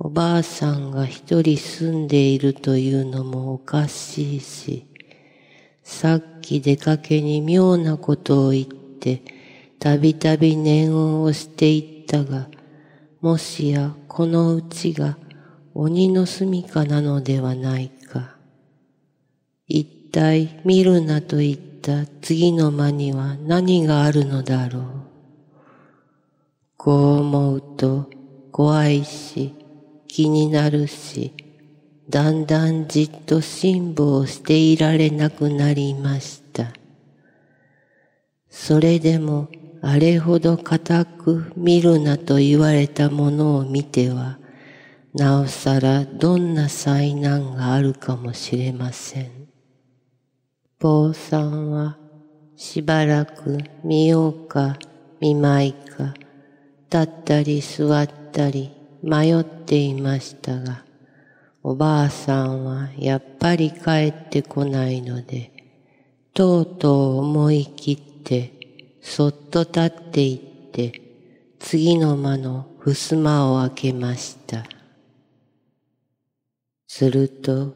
[0.01, 4.85] おばあさんが一人住んでいるというのもおかしいし、
[5.83, 9.21] さっき出かけに妙なことを言って、
[9.77, 12.47] たびたび念を押していったが、
[13.19, 15.17] もしやこのうちが
[15.73, 18.37] 鬼の住処なのではないか。
[19.67, 24.83] 一体見るなと言った次の間には何があるのだろう。
[26.77, 28.09] こう思うと
[28.53, 29.58] 怖いし
[30.09, 31.33] 気になるし、
[32.09, 36.73] だんだんじっと辛抱していられなくなりました。
[38.49, 39.49] それでも
[39.83, 44.39] あれほど固く見るなと言われたものを見ては、
[45.13, 49.29] なおさらどんな災難があるかもしれません。
[50.79, 51.97] 坊さんは
[52.55, 54.75] しばらく見ようか
[55.19, 56.15] 見まいか、
[56.91, 60.83] 立ったり座ったり迷っていましたが、
[61.63, 65.51] おばあさんはやっぱり帰ってこないので、
[66.33, 68.59] とうとう思い切って
[69.01, 71.01] そっと立っていって、
[71.59, 74.65] 次の間の襖を開けました。
[76.87, 77.75] すると、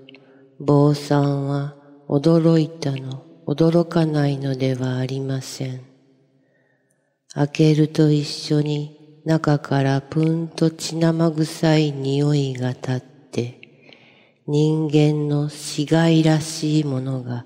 [0.59, 1.75] 坊さんは
[2.07, 5.81] 驚いたの、驚かないのではありません。
[7.33, 13.59] 開けると一緒に中からぷんと血生臭い匂いが立って、
[14.47, 17.45] 人間の死骸らしいものが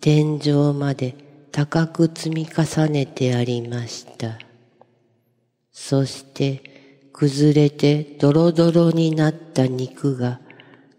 [0.00, 1.14] 天井まで
[1.52, 4.38] 高く積み重ねてありました。
[5.70, 10.40] そして崩れてドロドロになった肉が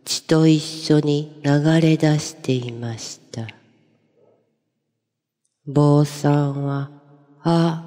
[0.05, 3.47] 血と一緒に流れ出していました。
[5.65, 6.91] 坊さんは、
[7.41, 7.83] あ、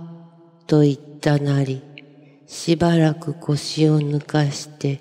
[0.67, 1.83] と言ったなり、
[2.47, 5.01] しばらく腰を抜かして、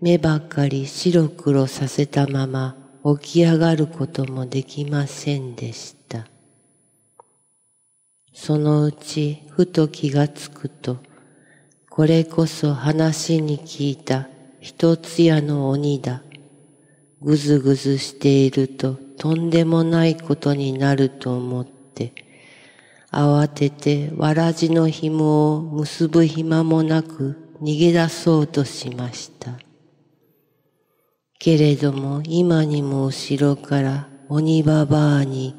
[0.00, 2.76] 目ばかり白黒させたまま
[3.20, 6.26] 起き上がることもできませんでした。
[8.32, 10.98] そのうちふと気がつくと、
[11.88, 14.28] これこそ話に聞いた
[14.60, 16.22] 一つ屋の鬼だ。
[17.22, 22.25] ぐずぐずしているととんでもないことになると思って、
[23.18, 29.52] 慌ててわらじの紐を結ぶ暇もなく逃げ出そうとしました。
[31.38, 35.54] けれども今にも後ろから鬼ババアに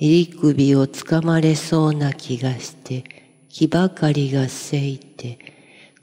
[0.00, 3.04] 襟首をつかまれそうな気がして
[3.50, 5.38] 気ばかりがせいて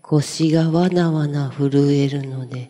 [0.04, 2.70] 腰がわなわな震えるので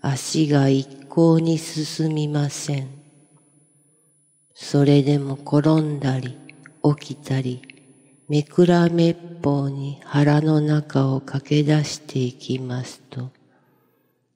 [0.00, 2.88] 足が一向に進みません。
[4.54, 6.38] それでも転んだり
[7.00, 7.71] 起きたり
[8.32, 13.28] めくらめっぽうに腹の中を駆け出していきますと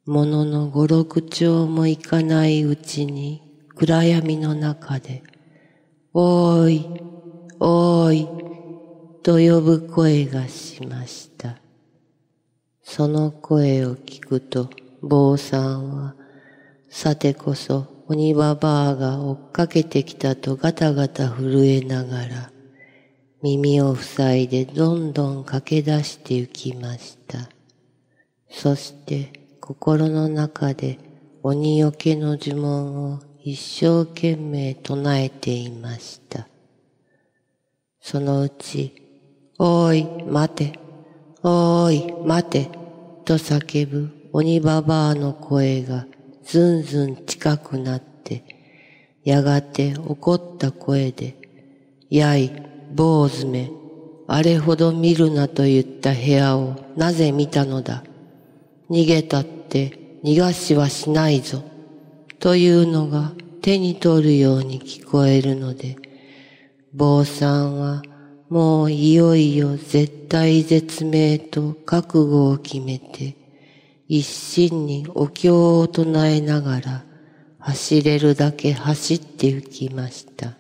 [0.05, 3.43] ものの五六丁もいかないうちに
[3.75, 5.23] 暗闇の中で、
[6.13, 7.01] おーい、
[7.59, 8.29] おーい、
[9.23, 11.57] と呼ぶ声がしました。
[12.83, 14.69] その声を聞くと、
[15.01, 16.15] 坊さんは、
[16.91, 22.51] さてこそ鬼ババアが追っかけてきたとガタガタ震えながら、
[23.47, 27.49] 耳を塞いでどんどん駆け出して行きました。
[28.51, 30.99] そして、心の中で
[31.45, 36.49] 鬼よけの呪文を一生懸命唱えていました。
[38.01, 38.95] そのうち、
[39.61, 40.81] おーい、待て、
[41.45, 42.69] おーい、待て、
[43.25, 46.07] と叫ぶ鬼ババアの声が
[46.45, 48.43] ずんずん近くなって、
[49.23, 51.37] やがて怒った声で、
[52.11, 53.71] やい、坊主め、
[54.27, 58.03] あれほど見るなと言った部屋をなぜ見たのだ？
[58.89, 61.63] 逃げたって逃がしはしないぞ。
[62.39, 65.97] というのが手に取るように聞こえるので、
[66.95, 68.03] 坊さんは
[68.49, 73.37] もういよいよ絶対絶命と覚悟を決めて、
[74.09, 77.05] 一心にお経を唱えながら
[77.59, 80.55] 走れるだけ走って行きました。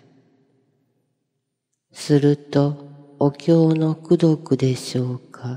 [1.98, 2.76] すると、
[3.18, 5.56] お経の功徳でしょうか。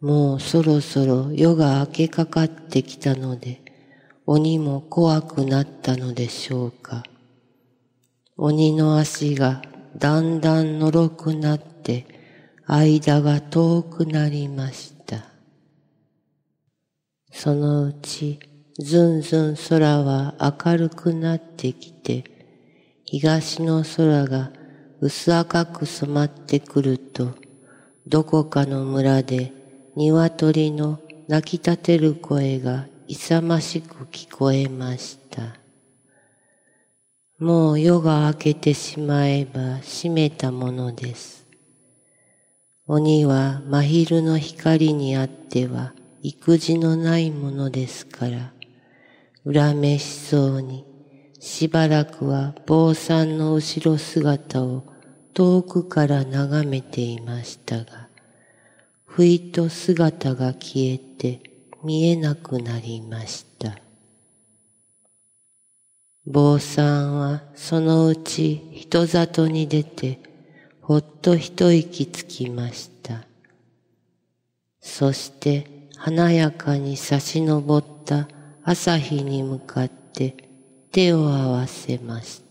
[0.00, 3.60] もうそろそろ夜が明けかかってきたので、
[4.24, 7.04] 鬼も怖くなったのでしょうか。
[8.38, 9.62] 鬼の足が
[9.96, 12.06] だんだんのろくなって、
[12.66, 15.26] 間が遠くなりました。
[17.30, 18.40] そのうち、
[18.78, 20.34] ずんずん空は
[20.64, 22.24] 明るくなってきて、
[23.04, 24.50] 東の空が
[25.00, 27.34] 薄赤く染まってくると、
[28.06, 29.52] どこかの村で
[29.94, 35.58] 鶏の泣き立てる声が勇ましく聞こえました。
[37.38, 41.46] もう夜が明けてしまえば閉めたものです。
[42.86, 45.92] 鬼は真昼の光にあっては
[46.22, 48.52] 育児のないものですから、
[49.44, 50.85] 恨めしそうに
[51.46, 54.82] しばらくは坊さんの後ろ姿を
[55.32, 58.08] 遠くから眺めていましたが、
[59.04, 61.40] ふいと姿が消えて
[61.84, 63.78] 見えなくなりました。
[66.26, 70.18] 坊さんはそのうち人里に出て、
[70.80, 73.24] ほっと一息つきました。
[74.80, 78.28] そして華やかに差し昇った
[78.64, 80.45] 朝日に向かって
[80.96, 82.45] 手を合わせました。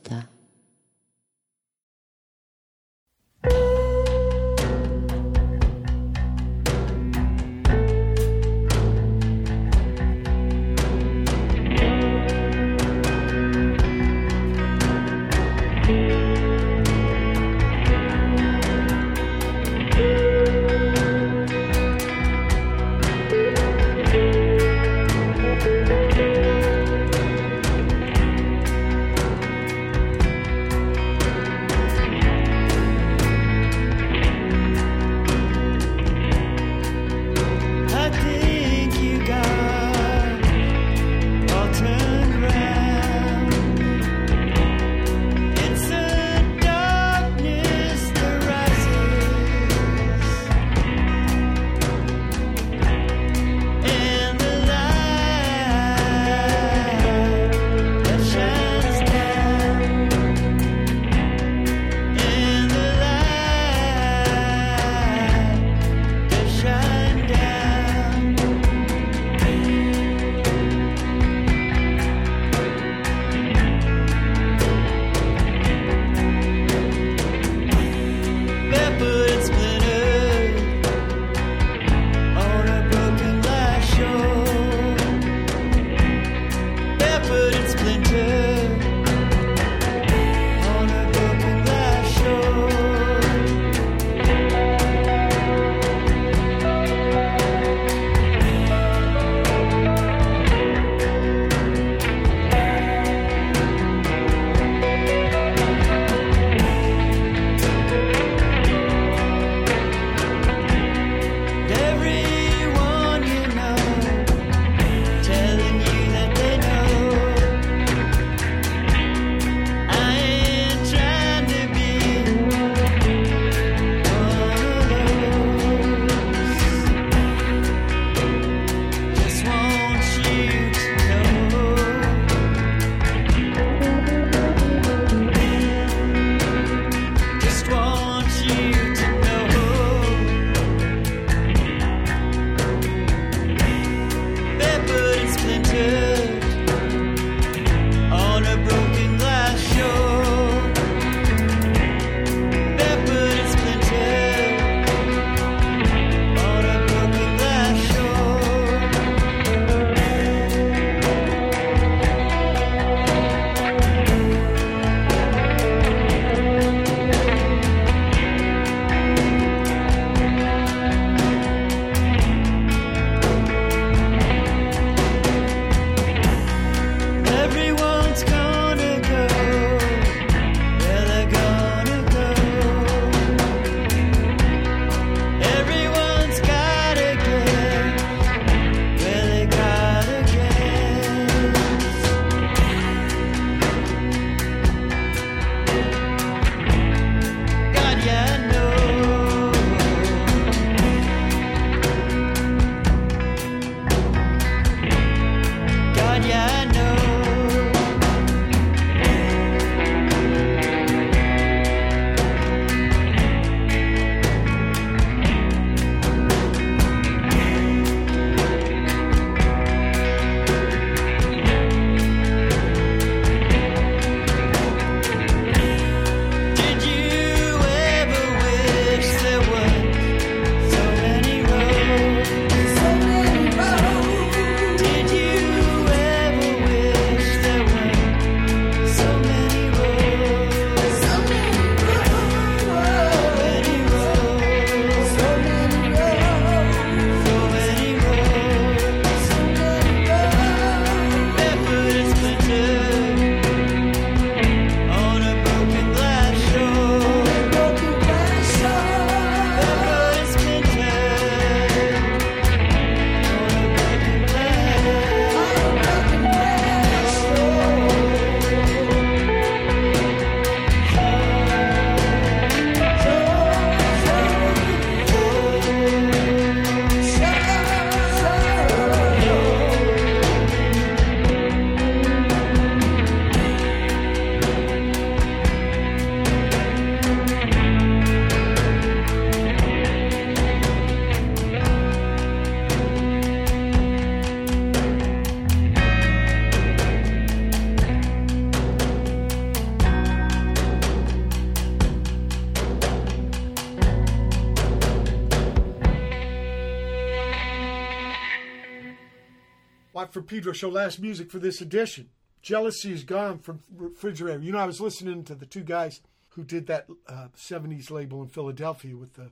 [310.27, 312.09] Pedro show last music for this edition.
[312.41, 314.39] Jealousy is gone from refrigerator.
[314.39, 318.21] You know, I was listening to the two guys who did that uh, 70s label
[318.21, 319.31] in Philadelphia with the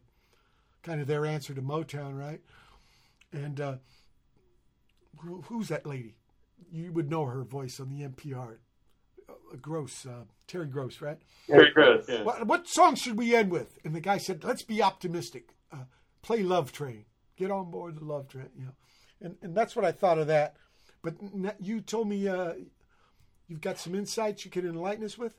[0.82, 2.42] kind of their answer to Motown, right?
[3.32, 3.76] And uh,
[5.20, 6.16] who, who's that lady?
[6.72, 8.58] You would know her voice on the NPR.
[9.30, 11.18] Uh, Gross, uh, Terry Gross, right?
[11.48, 12.24] Terry Gross, yeah.
[12.24, 13.80] What, what song should we end with?
[13.84, 15.50] And the guy said, "Let's be optimistic.
[15.72, 15.86] Uh,
[16.22, 17.06] play Love Train.
[17.38, 18.72] Get on board the Love Train." You know,
[19.22, 20.56] and and that's what I thought of that.
[21.04, 21.16] But
[21.60, 22.54] you told me uh,
[23.48, 25.36] you've got some insights you could enlighten us with.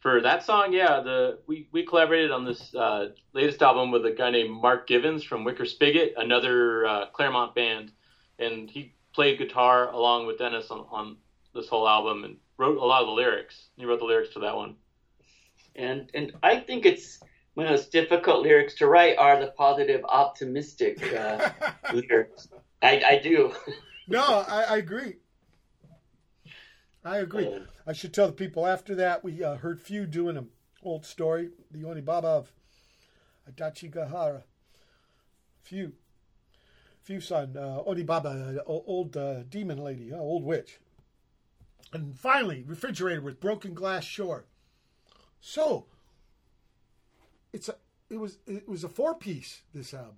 [0.00, 4.10] For that song, yeah, the we, we collaborated on this uh, latest album with a
[4.10, 7.92] guy named Mark Givens from Wicker Spigot, another uh, Claremont band,
[8.38, 11.16] and he played guitar along with Dennis on, on
[11.54, 13.68] this whole album and wrote a lot of the lyrics.
[13.76, 14.76] He wrote the lyrics to that one.
[15.76, 17.20] And and I think it's
[17.54, 21.50] one of those difficult lyrics to write are the positive, optimistic uh,
[21.92, 22.48] lyrics.
[22.82, 23.52] I, I do.
[24.10, 25.16] No, I, I agree.
[27.04, 27.48] I agree.
[27.86, 30.48] I should tell the people after that we uh, heard Phew doing an
[30.82, 32.52] old story, the Onibaba of
[33.50, 34.42] Adachi Gahara.
[35.62, 35.92] Phew.
[37.02, 40.78] Phew son, uh, Onibaba, uh, old uh, demon lady, uh, old witch.
[41.92, 44.44] And finally, Refrigerator with Broken Glass Shore.
[45.40, 45.86] So,
[47.52, 47.76] it's a
[48.10, 50.16] it was it was a four piece this album.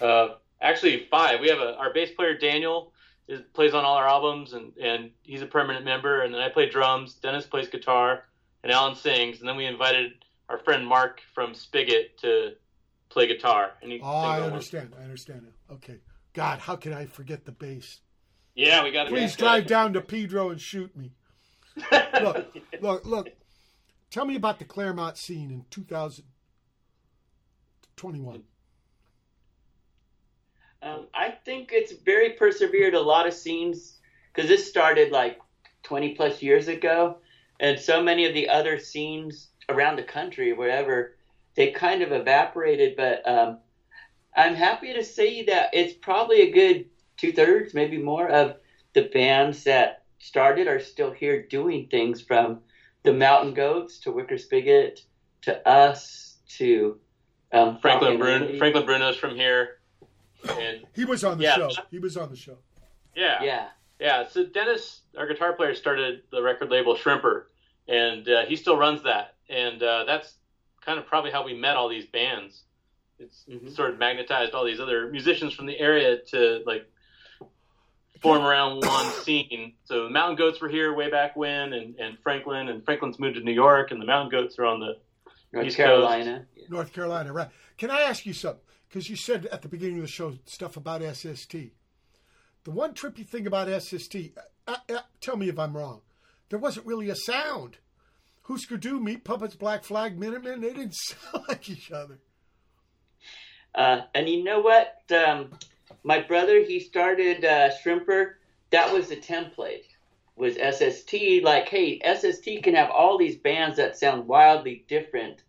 [0.00, 1.40] Uh, actually, five.
[1.40, 2.92] We have a our bass player Daniel
[3.28, 6.22] is, plays on all our albums, and and he's a permanent member.
[6.22, 7.14] And then I play drums.
[7.14, 8.24] Dennis plays guitar,
[8.62, 9.40] and Alan sings.
[9.40, 10.12] And then we invited
[10.48, 12.52] our friend Mark from Spigot to
[13.08, 13.72] play guitar.
[13.82, 14.52] And he Oh, I sings on one.
[14.52, 14.94] understand.
[14.98, 15.74] I understand now.
[15.76, 15.96] Okay.
[16.32, 18.00] God, how can I forget the bass?
[18.54, 21.12] Yeah, we got to Please drive down to Pedro and shoot me.
[22.20, 23.28] look, look, look.
[24.10, 28.42] Tell me about the Claremont scene in 2021.
[30.82, 32.94] Um, I think it's very persevered.
[32.94, 33.98] A lot of scenes
[34.32, 35.40] because this started like
[35.82, 37.18] 20 plus years ago,
[37.58, 41.16] and so many of the other scenes around the country, wherever,
[41.54, 42.96] they kind of evaporated.
[42.96, 43.58] But um,
[44.36, 46.86] I'm happy to say that it's probably a good
[47.16, 48.56] two thirds, maybe more, of
[48.94, 52.60] the bands that started are still here doing things from
[53.02, 55.00] the Mountain Goats to Wicker Spigot
[55.42, 56.98] to us to
[57.52, 58.58] um, Franklin Bruno.
[58.58, 59.79] Franklin Bruno's from here,
[60.48, 61.56] and He was on the Yeah.
[61.56, 61.70] show.
[61.90, 62.58] He was on the show.
[63.14, 63.68] yeah, Yeah.
[63.98, 64.28] yeah.
[64.28, 67.44] So Dennis, our guitar player, started the record label Shrimper,
[67.88, 69.34] and uh, he still runs that.
[69.48, 70.34] And uh, that's
[70.84, 72.62] kind of probably how we met all these bands.
[73.18, 73.44] It's
[73.76, 76.88] sort of magnetized all these other musicians from the area to like
[78.20, 79.74] form around one scene.
[79.84, 83.34] So the Mountain Goats were here way back when, and, and Franklin, and Franklin's moved
[83.36, 84.96] to New York, and the Mountain Goats are on the
[85.52, 86.46] North East Carolina.
[86.68, 87.48] North Carolina, right.
[87.76, 88.62] Can I ask you something?
[88.90, 91.54] Because you said at the beginning of the show stuff about SST.
[92.64, 94.16] The one trippy thing about SST,
[94.66, 96.00] uh, uh, tell me if I'm wrong,
[96.48, 97.78] there wasn't really a sound.
[98.42, 102.18] Husker Du, Meat Puppets, Black Flag, Minutemen, they didn't sound like each other.
[103.76, 105.02] Uh, and you know what?
[105.10, 105.52] Um,
[106.02, 108.34] my brother, he started uh, Shrimper.
[108.70, 109.84] That was the template.
[110.34, 115.42] Was SST like, hey, SST can have all these bands that sound wildly different,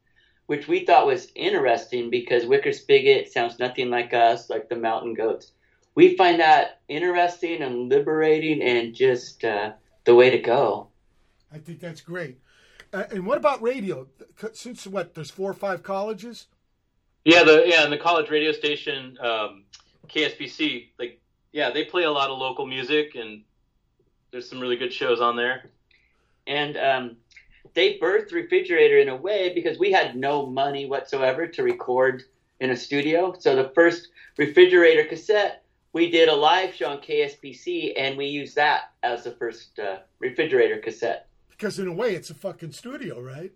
[0.51, 5.13] which we thought was interesting because Wicker Spigot sounds nothing like us, like the Mountain
[5.13, 5.53] Goats.
[5.95, 9.71] We find that interesting and liberating and just uh,
[10.03, 10.89] the way to go.
[11.53, 12.41] I think that's great.
[12.91, 14.07] Uh, and what about radio?
[14.51, 16.47] Since what, there's four or five colleges?
[17.23, 19.63] Yeah, the yeah, and the college radio station um,
[20.09, 21.21] KSPC, like
[21.53, 23.43] yeah, they play a lot of local music, and
[24.31, 25.69] there's some really good shows on there.
[26.45, 27.15] and um,
[27.73, 32.23] they birthed refrigerator in a way because we had no money whatsoever to record
[32.59, 37.93] in a studio so the first refrigerator cassette we did a live show on kspc
[37.97, 42.29] and we used that as the first uh, refrigerator cassette Because in a way, it's
[42.29, 43.51] a fucking studio, right?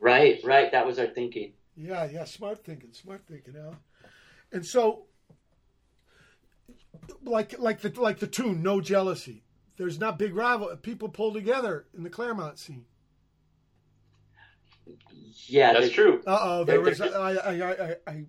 [0.00, 3.76] right right that was our thinking Yeah, yeah, smart thinking, smart thinking, Al.
[4.52, 5.04] And so,
[7.22, 9.44] like, like the like the tune "No Jealousy."
[9.76, 10.74] There's not big rival.
[10.76, 12.84] People pull together in the Claremont scene.
[15.48, 16.22] Yeah That's the- true.
[16.26, 18.24] Uh oh, there was I I, I I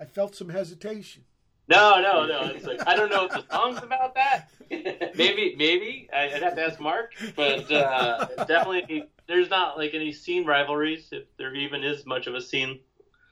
[0.00, 1.24] I felt some hesitation.
[1.68, 2.50] No, no, no.
[2.54, 4.48] It's like I don't know if the song's about that.
[5.16, 10.12] Maybe, maybe I- I'd have to ask Mark, but uh, definitely there's not like any
[10.12, 12.80] scene rivalries, if there even is much of a scene.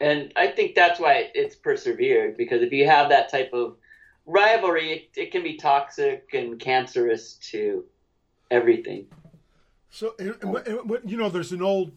[0.00, 3.76] and i think that's why it's persevered because if you have that type of
[4.26, 7.84] rivalry it, it can be toxic and cancerous to
[8.50, 9.06] everything
[9.90, 11.90] So, and, and and you know, there's an old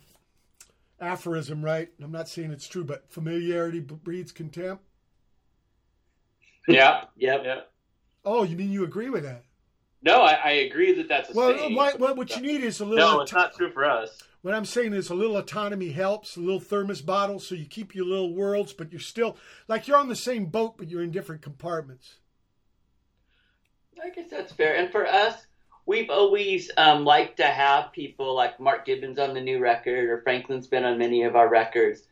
[1.03, 1.89] aphorism, right?
[2.01, 4.83] I'm not saying it's true, but familiarity breeds contempt.
[6.67, 7.59] Yeah, yep yeah.
[8.25, 9.43] Oh, you mean you agree with that?
[10.01, 11.75] No, I, I agree that that's a Well, saying.
[11.75, 13.15] why, what, what you need is a little.
[13.15, 14.21] no, it's not true for us.
[14.41, 17.95] What I'm saying is a little autonomy helps, a little thermos bottle, so you keep
[17.95, 19.37] your little worlds, but you're still
[19.69, 22.15] like you're on the same boat, but you're in different compartments.
[24.03, 24.75] I guess that's fair.
[24.75, 25.45] And for us,
[25.85, 30.21] we've always um, liked to have people like Mark Givens on the new record, or
[30.21, 32.03] Franklin's been on many of our records.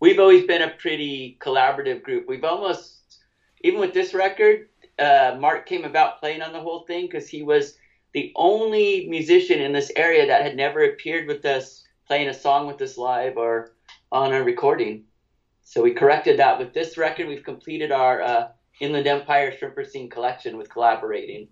[0.00, 2.26] We've always been a pretty collaborative group.
[2.28, 3.18] We've almost,
[3.62, 7.42] even with this record, uh, Mark came about playing on the whole thing because he
[7.42, 7.76] was
[8.12, 12.66] the only musician in this area that had never appeared with us playing a song
[12.66, 13.72] with us live or
[14.12, 15.04] on a recording.
[15.62, 17.26] So we corrected that with this record.
[17.26, 18.48] We've completed our uh,
[18.80, 21.48] Inland Empire Shrimper Scene collection with collaborating.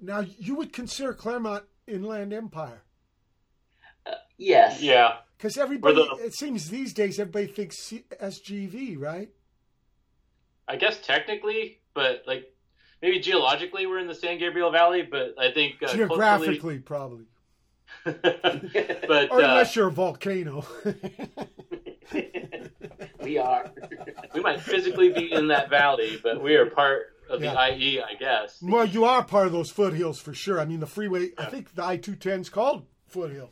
[0.00, 2.82] Now, you would consider Claremont Inland Empire
[4.38, 4.82] Yes.
[4.82, 5.16] Yeah.
[5.38, 5.94] because everybody.
[5.96, 9.30] The- it seems these days everybody thinks C- SGV, right?
[10.68, 12.52] I guess technically, but like
[13.00, 17.24] maybe geologically we're in the San Gabriel Valley, but I think uh, culturally- Geographically, probably,
[18.04, 20.64] but or uh, unless you're a volcano.
[23.22, 23.70] we are.
[24.34, 27.68] we might physically be in that valley, but we are part of the Yeah.
[27.74, 28.58] IE, I guess.
[28.62, 30.60] well, you are part of those foothills for sure.
[30.60, 31.30] I mean, the freeway.
[31.38, 33.50] I think the I two ten is called Foothill.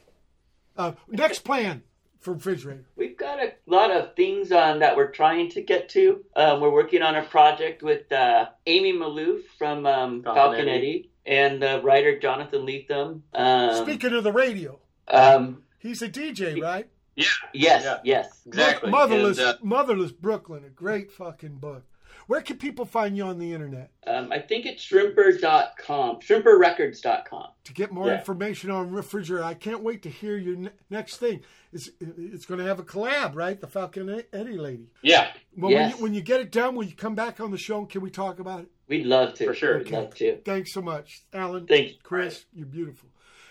[0.77, 1.83] Uh, next plan
[2.21, 2.85] for refrigerator.
[2.97, 6.25] We've got a lot of things on that we're trying to get to.
[6.35, 10.35] Um, we're working on a project with uh, Amy Malouf from um, Falconetti.
[10.37, 13.21] Falconetti and the writer Jonathan Lethem.
[13.33, 14.79] Um, Speaking of the radio,
[15.09, 16.89] um, he's a DJ, right?
[17.17, 17.25] Yeah.
[17.53, 17.99] yes, Yeah.
[18.05, 18.41] yes.
[18.47, 18.91] Exactly.
[18.91, 21.85] Motherless, And, uh, Motherless Brooklyn, a great fucking book.
[22.27, 27.47] Where can people find you on the internet Um, I think it's shrimper.com, shrimperrecords.com.
[27.65, 28.19] to get more Yeah.
[28.19, 29.45] information on refrigerator?
[29.45, 31.43] I can't wait to hear your ne- next thing.
[31.73, 33.61] It's it's going to have a collab, right?
[33.61, 34.89] The Falcon Eddie lady.
[35.03, 35.91] yeah, Well, Yes.
[35.93, 37.79] when, you, when you get it done, will you come back on the show?
[37.79, 38.69] and Can we talk about it?
[38.89, 39.47] We'd love to.
[39.47, 39.79] For sure.
[39.79, 40.39] We'd love to.
[40.45, 41.67] Thanks so much, Alan.
[41.67, 41.95] Thank you.
[42.03, 42.45] Chris.
[42.55, 43.09] You're beautiful.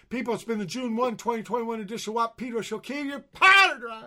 [0.10, 2.78] People, it's been the June 1, 2021 edition of Watt Pedro Show.
[2.78, 4.04] Keep your powder dry.